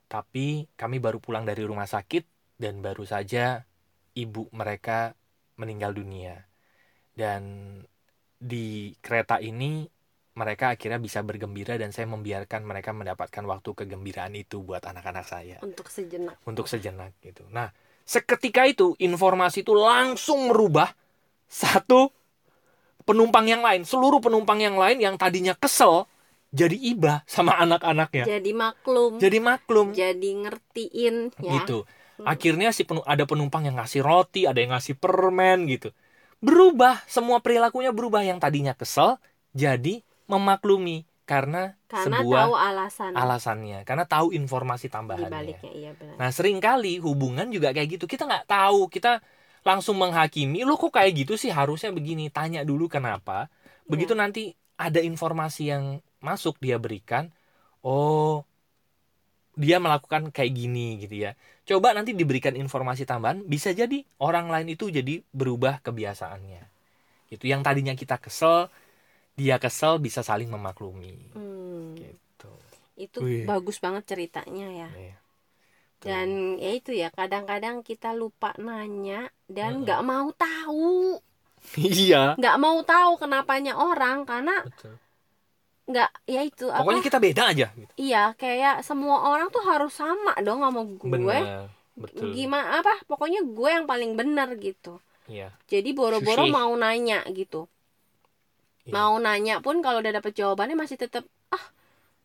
tapi 0.09 0.65
kami 0.73 0.97
baru 0.97 1.21
pulang 1.21 1.45
dari 1.45 1.61
rumah 1.61 1.85
sakit 1.85 2.57
dan 2.57 2.81
baru 2.81 3.05
saja 3.05 3.61
ibu 4.17 4.49
mereka 4.51 5.13
meninggal 5.61 5.93
dunia. 5.93 6.49
Dan 7.13 7.77
di 8.41 8.97
kereta 8.97 9.37
ini 9.37 9.85
mereka 10.33 10.73
akhirnya 10.73 10.97
bisa 10.97 11.21
bergembira 11.21 11.77
dan 11.77 11.93
saya 11.93 12.09
membiarkan 12.09 12.65
mereka 12.65 12.89
mendapatkan 12.95 13.43
waktu 13.45 13.69
kegembiraan 13.85 14.33
itu 14.33 14.65
buat 14.65 14.81
anak-anak 14.81 15.25
saya. 15.27 15.57
Untuk 15.61 15.91
sejenak. 15.93 16.41
Untuk 16.47 16.65
sejenak 16.65 17.13
gitu. 17.21 17.45
Nah, 17.53 17.69
seketika 18.01 18.65
itu 18.65 18.97
informasi 18.97 19.61
itu 19.61 19.77
langsung 19.77 20.49
merubah 20.49 20.89
satu 21.45 22.09
penumpang 23.05 23.45
yang 23.45 23.61
lain, 23.61 23.85
seluruh 23.85 24.17
penumpang 24.23 24.57
yang 24.57 24.73
lain 24.79 24.97
yang 24.97 25.19
tadinya 25.19 25.53
kesel 25.53 26.09
jadi 26.49 26.73
iba 26.73 27.21
sama 27.29 27.53
anak-anaknya. 27.61 28.25
jadi 28.25 28.51
maklum. 28.57 29.21
Jadi 29.21 29.37
maklum. 29.37 29.87
Jadi 29.93 30.29
ngertiin 30.45 31.15
ya. 31.37 31.51
Gitu. 31.61 31.85
Akhirnya 32.25 32.75
si 32.75 32.83
penu- 32.83 33.05
ada 33.07 33.23
penumpang 33.23 33.63
yang 33.63 33.79
ngasih 33.79 34.03
roti, 34.03 34.43
ada 34.43 34.59
yang 34.59 34.75
ngasih 34.75 34.97
permen 34.99 35.69
gitu. 35.69 35.93
Berubah, 36.43 36.99
semua 37.07 37.39
perilakunya 37.39 37.95
berubah. 37.95 38.25
Yang 38.25 38.39
tadinya 38.43 38.73
kesel 38.75 39.21
jadi 39.55 40.03
memaklumi. 40.27 41.07
Karena, 41.29 41.77
karena 41.85 42.25
sebuah 42.25 42.41
tahu 42.41 42.55
alasan. 42.57 43.11
alasannya, 43.13 43.85
karena 43.85 44.01
tahu 44.09 44.33
informasi 44.33 44.89
di 44.89 44.93
tambahannya. 44.97 45.29
baliknya 45.29 45.69
iya 45.69 45.91
benar. 45.93 46.17
Nah 46.17 46.29
sering 46.33 46.57
kali 46.57 46.97
hubungan 46.97 47.45
juga 47.53 47.69
kayak 47.69 48.01
gitu. 48.01 48.09
Kita 48.09 48.25
nggak 48.25 48.49
tahu. 48.49 48.89
Kita 48.89 49.21
langsung 49.61 50.01
menghakimi 50.01 50.65
Lo 50.65 50.73
kok 50.73 50.89
kayak 50.89 51.13
gitu 51.13 51.37
sih? 51.37 51.53
Harusnya 51.53 51.93
begini. 51.93 52.33
Tanya 52.33 52.65
dulu 52.65 52.89
kenapa. 52.89 53.45
Begitu 53.85 54.17
Iya. 54.17 54.21
nanti 54.25 54.43
ada 54.73 54.97
informasi 55.05 55.69
yang 55.69 56.01
masuk 56.23 56.55
dia 56.63 56.77
berikan 56.81 57.31
Oh 57.85 58.43
dia 59.59 59.77
melakukan 59.83 60.31
kayak 60.31 60.51
gini 60.55 61.03
gitu 61.03 61.15
ya. 61.27 61.31
Coba 61.67 61.91
nanti 61.91 62.15
diberikan 62.15 62.55
informasi 62.55 63.03
tambahan 63.03 63.43
Bisa 63.43 63.75
jadi 63.75 64.01
orang 64.23 64.47
lain 64.47 64.73
itu 64.75 64.87
jadi 64.87 65.19
berubah 65.35 65.83
kebiasaannya. 65.83 66.63
Itu 67.33 67.45
yang 67.49 67.61
tadinya 67.65 67.93
kita 67.93 68.17
kesel 68.21 68.71
Dia 69.39 69.57
kesel 69.59 69.99
bisa 70.03 70.21
saling 70.23 70.51
memaklumi. 70.51 71.15
Hmm, 71.35 71.95
gitu. 71.95 72.53
Itu 72.99 73.19
Wih. 73.23 73.47
bagus 73.47 73.79
banget 73.79 74.03
ceritanya 74.11 74.67
ya. 74.71 74.91
Iya. 74.95 75.17
Tuh. 75.99 76.07
dan 76.07 76.55
ya 76.55 76.71
itu 76.79 76.95
ya 76.95 77.11
kadang-kadang 77.11 77.83
kita 77.83 78.15
lupa 78.15 78.55
nanya 78.55 79.27
dan 79.51 79.83
nggak 79.83 80.01
mau 80.03 80.31
tahu. 80.31 81.19
Iya. 81.75 82.39
Nggak 82.39 82.57
mau 82.63 82.79
tahu 82.87 83.19
kenapanya 83.19 83.75
orang 83.75 84.23
karena 84.23 84.63
Betul. 84.63 84.95
Nggak 85.89 86.09
ya 86.29 86.41
itu 86.45 86.69
apa 86.69 86.85
Pokoknya 86.85 87.01
kita 87.01 87.17
beda 87.17 87.43
aja 87.49 87.67
gitu. 87.73 87.91
iya 87.97 88.37
kayak 88.37 88.85
semua 88.85 89.25
orang 89.25 89.49
tuh 89.49 89.65
harus 89.65 89.89
sama 89.91 90.37
dong 90.39 90.61
sama 90.61 90.85
gue 90.85 91.01
Benar, 91.09 91.65
betul. 91.97 92.29
gimana 92.31 92.79
apa 92.79 92.93
pokoknya 93.03 93.41
gue 93.41 93.69
yang 93.69 93.85
paling 93.85 94.13
benar 94.13 94.53
gitu 94.55 95.01
Iya. 95.25 95.49
jadi 95.65 95.89
boro-boro 95.93 96.45
mau 96.47 96.69
nanya 96.73 97.25
gitu 97.29 97.65
Iya. 98.85 98.93
mau 98.93 99.17
nanya 99.17 99.61
pun 99.61 99.81
kalau 99.81 100.01
udah 100.01 100.13
dapet 100.13 100.33
jawabannya 100.33 100.73
masih 100.73 100.97
tetap 100.97 101.21
ah 101.49 101.65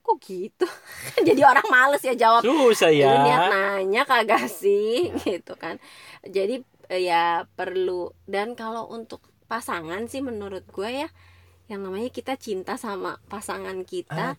kok 0.00 0.16
gitu 0.20 0.68
jadi 1.28 1.40
orang 1.42 1.64
males 1.66 2.00
ya 2.00 2.12
jawab 2.12 2.40
susah 2.40 2.88
lu 2.88 3.00
niat 3.00 3.24
ya 3.24 3.48
nanya 3.48 4.02
kagak 4.04 4.44
sih 4.46 5.08
Ya. 5.24 5.40
gitu 5.40 5.56
kan 5.56 5.80
jadi 6.22 6.60
eh, 6.88 7.02
ya 7.02 7.24
perlu 7.50 8.12
dan 8.24 8.52
kalau 8.52 8.88
untuk 8.88 9.20
pasangan 9.44 10.04
sih 10.04 10.20
menurut 10.20 10.64
gue 10.66 11.04
ya 11.04 11.08
yang 11.64 11.80
namanya 11.80 12.12
kita 12.12 12.36
cinta 12.36 12.76
sama 12.76 13.16
pasangan 13.32 13.80
kita 13.88 14.36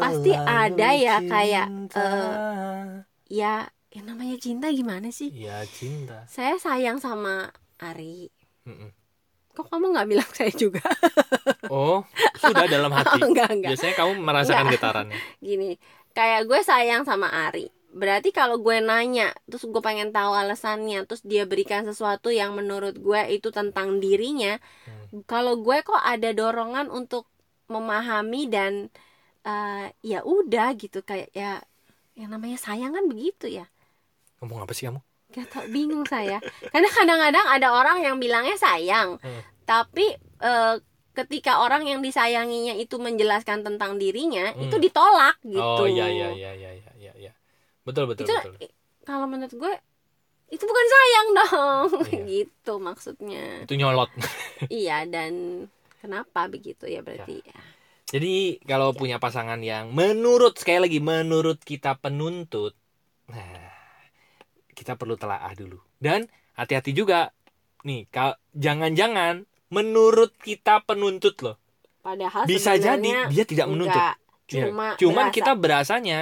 pasti 0.00 0.32
ada 0.32 0.88
ya 0.96 1.20
selalu 1.20 1.28
kayak, 1.28 1.66
cinta. 1.68 2.00
eh, 2.00 2.84
ya 3.28 3.54
yang 3.92 4.06
namanya 4.08 4.36
cinta 4.40 4.66
gimana 4.72 5.08
sih? 5.12 5.28
Ya 5.32 5.60
cinta. 5.68 6.24
Saya 6.28 6.56
sayang 6.56 6.96
sama 7.00 7.52
Ari. 7.76 8.32
Mm-mm. 8.66 8.90
kok 9.56 9.72
kamu 9.72 9.88
nggak 9.96 10.08
bilang 10.08 10.30
saya 10.36 10.52
juga? 10.52 10.84
Oh 11.66 12.06
sudah 12.38 12.68
dalam 12.70 12.94
hati. 12.94 13.18
Enggak 13.26 13.50
enggak. 13.50 13.74
Biasanya 13.74 13.94
kamu 13.98 14.12
merasakan 14.22 14.66
getarannya. 14.70 15.18
Gini 15.42 15.74
kayak 16.14 16.48
gue 16.48 16.60
sayang 16.64 17.02
sama 17.04 17.28
Ari 17.28 17.68
berarti 17.96 18.28
kalau 18.30 18.60
gue 18.60 18.76
nanya 18.78 19.32
terus 19.48 19.64
gue 19.64 19.80
pengen 19.80 20.12
tahu 20.12 20.36
alasannya 20.36 21.08
terus 21.08 21.24
dia 21.24 21.48
berikan 21.48 21.82
sesuatu 21.82 22.28
yang 22.28 22.52
menurut 22.52 22.94
gue 22.94 23.20
itu 23.32 23.48
tentang 23.50 23.98
dirinya 23.98 24.60
Hmm. 24.84 25.24
kalau 25.24 25.56
gue 25.56 25.80
kok 25.80 25.96
ada 25.96 26.30
dorongan 26.30 26.86
untuk 26.90 27.24
memahami 27.66 28.46
dan 28.46 28.72
eh, 29.42 29.86
ya 30.02 30.20
udah 30.22 30.76
gitu 30.76 31.00
kayak 31.00 31.32
ya 31.32 31.64
yang 32.14 32.28
namanya 32.28 32.56
sayang 32.56 32.92
kan 32.92 33.06
begitu 33.06 33.48
ya 33.48 33.66
ngomong 34.38 34.60
apa 34.60 34.72
sih 34.72 34.86
kamu 34.86 35.00
Gak 35.26 35.50
tau 35.50 35.66
bingung 35.66 36.06
saya 36.06 36.38
karena 36.70 36.86
kadang-kadang 36.88 37.46
ada 37.48 37.68
orang 37.72 37.98
yang 37.98 38.16
bilangnya 38.16 38.54
sayang 38.56 39.16
Hmm. 39.18 39.42
tapi 39.64 40.04
eh, 40.40 40.74
ketika 41.16 41.64
orang 41.64 41.88
yang 41.88 42.04
disayanginya 42.04 42.76
itu 42.76 43.00
menjelaskan 43.00 43.64
tentang 43.64 43.96
dirinya 43.96 44.52
Hmm. 44.52 44.68
itu 44.68 44.76
ditolak 44.76 45.40
gitu 45.42 45.56
oh 45.82 45.88
iya 45.88 46.06
iya 46.06 46.28
iya 46.30 46.50
iya 46.52 46.70
iya 46.94 47.12
iya. 47.16 47.32
Betul 47.86 48.04
betul 48.04 48.26
itu 48.26 48.34
betul. 48.34 48.54
kalau 49.02 49.24
menurut 49.24 49.54
gue 49.54 49.74
itu 50.46 50.62
bukan 50.62 50.86
sayang 50.86 51.28
dong. 51.32 51.88
Iya. 52.06 52.22
gitu 52.26 52.72
maksudnya. 52.78 53.62
Itu 53.62 53.74
nyolot. 53.74 54.10
Iya 54.68 55.02
dan 55.04 55.32
kenapa 55.98 56.46
begitu? 56.46 56.86
Ya 56.86 57.00
berarti 57.00 57.42
ya. 57.42 57.58
Jadi 58.06 58.62
kalau 58.62 58.90
Iya. 58.90 58.98
punya 58.98 59.16
pasangan 59.18 59.58
yang 59.58 59.90
menurut 59.90 60.54
sekali 60.54 60.82
lagi 60.82 60.98
menurut 60.98 61.58
kita 61.58 61.94
penuntut, 61.96 62.78
nah 63.26 63.74
kita 64.70 64.94
perlu 64.94 65.14
telaah 65.14 65.50
dulu. 65.54 65.82
Dan 65.96 66.26
hati-hati 66.54 66.92
juga. 66.92 67.34
Nih 67.82 68.06
kal- 68.06 68.38
jangan-jangan 68.52 69.42
menurut 69.68 70.34
kita 70.38 70.82
penuntut 70.82 71.34
loh. 71.42 71.56
Padahal 71.98 72.46
bisa 72.46 72.78
jadi 72.78 73.26
dia 73.26 73.42
tidak 73.42 73.66
menuntut. 73.66 73.94
enggak, 73.94 74.14
Ya, 74.46 74.70
cuma 74.70 74.94
cuman 74.94 75.26
berasa. 75.26 75.34
kita 75.34 75.52
berasanya 75.58 76.18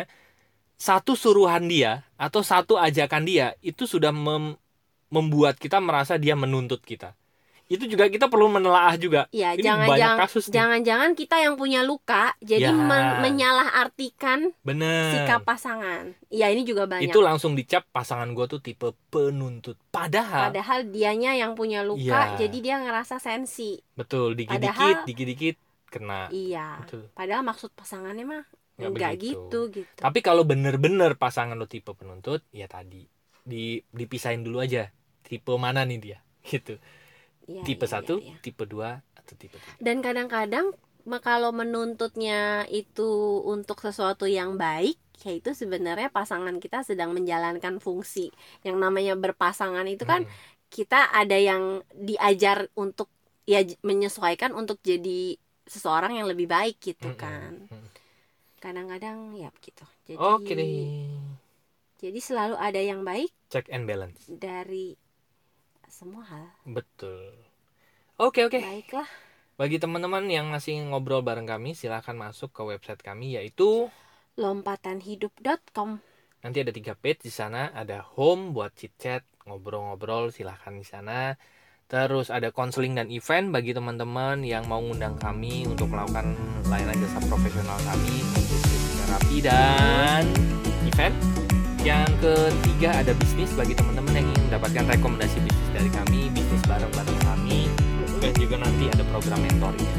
satu 0.85 1.17
suruhan 1.17 1.65
dia 1.65 2.05
atau 2.21 2.45
satu 2.45 2.77
ajakan 2.77 3.25
dia 3.25 3.47
itu 3.61 3.89
sudah 3.89 4.13
mem- 4.13 4.61
membuat 5.09 5.57
kita 5.57 5.81
merasa 5.81 6.21
dia 6.21 6.35
menuntut 6.35 6.85
kita. 6.85 7.17
Itu 7.65 7.89
juga 7.89 8.05
kita 8.07 8.29
perlu 8.29 8.53
menelaah 8.53 8.93
juga. 8.95 9.25
ya 9.33 9.57
ini 9.57 9.65
jangan 9.65 9.89
banyak 9.89 9.97
jangan 10.05 10.21
kasus 10.21 10.45
jangan-jangan 10.53 11.11
kita 11.17 11.37
yang 11.41 11.57
punya 11.57 11.81
luka 11.81 12.37
jadi 12.39 12.69
Ya. 12.69 12.77
men- 12.77 13.25
menyalahartikan 13.25 14.53
Bener. 14.61 15.17
sikap 15.17 15.49
pasangan 15.49 16.13
iya 16.29 16.53
ini 16.53 16.61
juga 16.63 16.85
banyak 16.85 17.09
itu 17.09 17.19
langsung 17.19 17.57
dicap 17.57 17.89
pasangan 17.89 18.29
gue 18.31 18.45
tuh 18.47 18.61
tipe 18.61 18.93
penuntut 19.09 19.81
padahal, 19.89 20.53
padahal 20.53 20.85
dianya 20.87 21.33
yang 21.35 21.57
punya 21.57 21.81
luka 21.81 22.37
Iya. 22.37 22.45
jadi 22.45 22.57
dia 22.61 22.77
ngerasa 22.79 23.17
sensi 23.17 23.81
betul 23.97 24.37
dikit-dikit 24.37 25.09
dikit-dikit 25.09 25.57
kena 25.89 26.29
iya 26.29 26.77
betul 26.79 27.09
padahal 27.13 27.41
maksud 27.43 27.73
pasangannya 27.73 28.29
mah 28.29 28.45
Nggak 28.75 28.91
enggak 28.91 29.13
begitu. 29.15 29.39
gitu 29.39 29.61
gitu. 29.71 30.01
Tapi 30.03 30.19
kalau 30.25 30.43
bener-bener 30.43 31.15
pasangan 31.15 31.55
lo 31.55 31.67
tipe 31.71 31.91
penuntut 31.95 32.43
ya 32.51 32.67
tadi. 32.67 33.07
Di 33.45 33.83
dipisahin 33.95 34.43
dulu 34.43 34.59
aja. 34.65 34.91
Tipe 35.25 35.53
mana 35.57 35.87
nih 35.87 35.99
dia? 36.01 36.19
Gitu. 36.45 36.77
Iya, 37.45 37.61
tipe 37.65 37.85
iya, 37.85 37.93
satu 37.93 38.15
iya, 38.21 38.35
iya. 38.35 38.37
tipe 38.41 38.65
dua 38.65 39.01
atau 39.17 39.35
tipe 39.37 39.57
tiga? 39.61 39.81
Dan 39.81 40.01
kadang-kadang 40.05 40.73
kalau 41.21 41.53
menuntutnya 41.53 42.65
itu 42.73 43.41
untuk 43.45 43.81
sesuatu 43.85 44.25
yang 44.25 44.57
baik 44.57 44.97
ya 45.25 45.31
itu 45.37 45.53
sebenarnya 45.53 46.09
pasangan 46.11 46.57
kita 46.61 46.83
sedang 46.85 47.13
menjalankan 47.17 47.79
fungsi. 47.81 48.33
Yang 48.65 48.77
namanya 48.81 49.15
berpasangan 49.17 49.87
itu 49.89 50.05
kan 50.09 50.25
Hmm, 50.25 50.33
kita 50.73 51.15
ada 51.15 51.39
yang 51.39 51.85
diajar 51.95 52.67
untuk 52.75 53.07
ya 53.47 53.63
menyesuaikan 53.85 54.51
untuk 54.57 54.81
jadi 54.83 55.37
seseorang 55.65 56.19
yang 56.19 56.27
lebih 56.29 56.49
baik 56.49 56.77
gitu 56.81 57.13
hmm, 57.13 57.19
kan 57.21 57.53
hmm, 57.57 57.69
hmm. 57.73 57.74
Kadang-kadang 58.65 59.37
ya 59.37 59.53
begitu 59.53 59.85
jadi 60.09 60.17
oke 60.17 60.49
deh. 60.49 61.13
jadi 62.01 62.19
selalu 62.19 62.57
ada 62.57 62.81
yang 62.81 63.05
baik 63.05 63.29
check 63.53 63.69
and 63.69 63.85
balance. 63.85 64.25
dari 64.25 64.97
semua 65.95 66.27
hal. 66.27 66.51
Betul. 66.67 67.31
Oke 68.19 68.43
oke. 68.43 68.59
Baiklah. 68.59 69.07
Bagi 69.55 69.79
teman-teman 69.79 70.27
yang 70.27 70.51
masih 70.51 70.83
ngobrol 70.91 71.23
bareng 71.23 71.47
kami 71.47 71.79
silahkan 71.79 72.19
masuk 72.19 72.51
ke 72.51 72.67
website 72.67 72.99
kami 72.99 73.39
yaitu 73.39 73.87
lompatanhidup.com 74.35 76.03
Nanti 76.43 76.59
ada 76.61 76.75
tiga 76.75 76.99
page 76.99 77.25
di 77.25 77.33
sana, 77.33 77.71
ada 77.73 78.03
home 78.05 78.53
buat 78.53 78.75
chit 78.77 78.93
chat, 79.01 79.25
ngobrol-ngobrol, 79.49 80.29
silahkan 80.29 80.77
di 80.77 80.85
sana. 80.85 81.39
Terus 81.85 82.33
ada 82.33 82.49
konseling 82.49 82.97
dan 82.97 83.13
event 83.13 83.53
bagi 83.53 83.77
teman-teman 83.77 84.41
yang 84.41 84.65
mau 84.65 84.81
ngundang 84.81 85.21
kami 85.21 85.69
untuk 85.69 85.93
melakukan 85.93 86.33
layanan 86.73 86.97
jasa 86.97 87.21
profesional 87.29 87.77
kami 87.85 88.25
untuk 88.33 88.57
terapi 89.05 89.39
dan 89.45 90.25
event. 90.89 91.13
Yang 91.85 92.09
ketiga 92.25 93.05
ada 93.05 93.13
bisnis 93.21 93.53
bagi 93.53 93.77
teman-teman 93.77 94.17
yang 94.17 94.27
ingin 94.33 94.43
mendapatkan 94.49 94.85
rekomendasi 94.97 95.37
bisnis 95.45 95.69
dari 95.77 95.91
kami, 95.93 96.33
bisnis 96.33 96.65
bareng-bareng 96.65 97.21
kami, 97.21 97.69
dan 98.25 98.33
juga 98.41 98.57
nanti 98.65 98.85
ada 98.89 99.05
program 99.13 99.45
mentoring. 99.45 99.91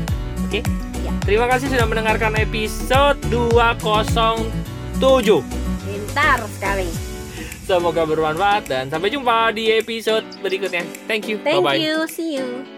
Oke? 0.50 0.66
Ya. 1.06 1.14
Terima 1.22 1.46
kasih 1.46 1.70
sudah 1.70 1.86
mendengarkan 1.86 2.34
episode 2.42 3.22
207. 3.30 4.42
pintar 5.86 6.42
sekali 6.50 7.15
Semoga 7.66 8.06
bermanfaat 8.06 8.70
dan 8.70 8.94
sampai 8.94 9.10
jumpa 9.10 9.50
di 9.50 9.74
episode 9.74 10.22
berikutnya. 10.46 10.86
Thank 11.10 11.26
you. 11.26 11.42
thank 11.42 11.66
Bye-bye. 11.66 11.82
you 11.82 12.06
see 12.06 12.38
you 12.38 12.75